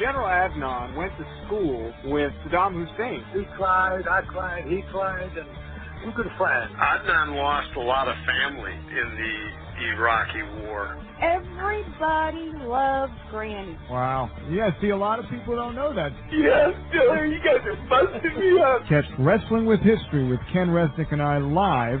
[0.00, 3.24] General Adnan went to school with Saddam Hussein.
[3.32, 5.48] He cried, I cried, he cried, and
[6.04, 6.72] we're good friends.
[6.76, 10.98] Adnan lost a lot of family in the Iraqi war.
[11.22, 13.76] Everybody loves Granny.
[13.90, 14.30] Wow.
[14.50, 16.12] Yeah, see, a lot of people don't know that.
[16.30, 18.82] Yes, Billy, you guys are busting me up.
[18.88, 22.00] Catch Wrestling with History with Ken Resnick and I live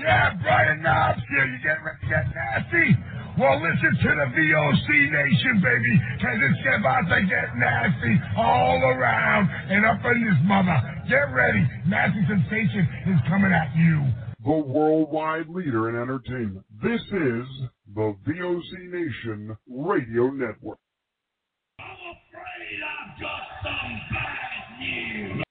[0.00, 1.44] Yeah, Brian Knobbs here.
[1.46, 2.96] You get, re- get nasty?
[3.38, 9.48] Well, listen to the VOC Nation, baby, because it's about to get nasty all around
[9.70, 11.04] and up in this mother.
[11.08, 11.66] Get ready.
[11.86, 14.04] Nasty Sensation is coming at you.
[14.42, 16.64] The worldwide leader in entertainment.
[16.82, 17.46] This is
[17.94, 20.78] the VOC Nation Radio Network.
[21.78, 25.42] I'm afraid I've got some bad news.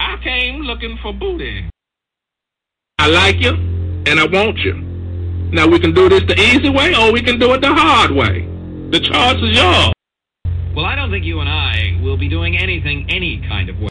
[0.00, 1.70] I came looking for booty.
[3.00, 3.54] I like you,
[4.04, 4.74] and I want you.
[5.54, 8.10] Now we can do this the easy way, or we can do it the hard
[8.10, 8.42] way.
[8.90, 9.92] The choice is yours.
[10.76, 13.88] Well, I don't think you and I will be doing anything any kind of way.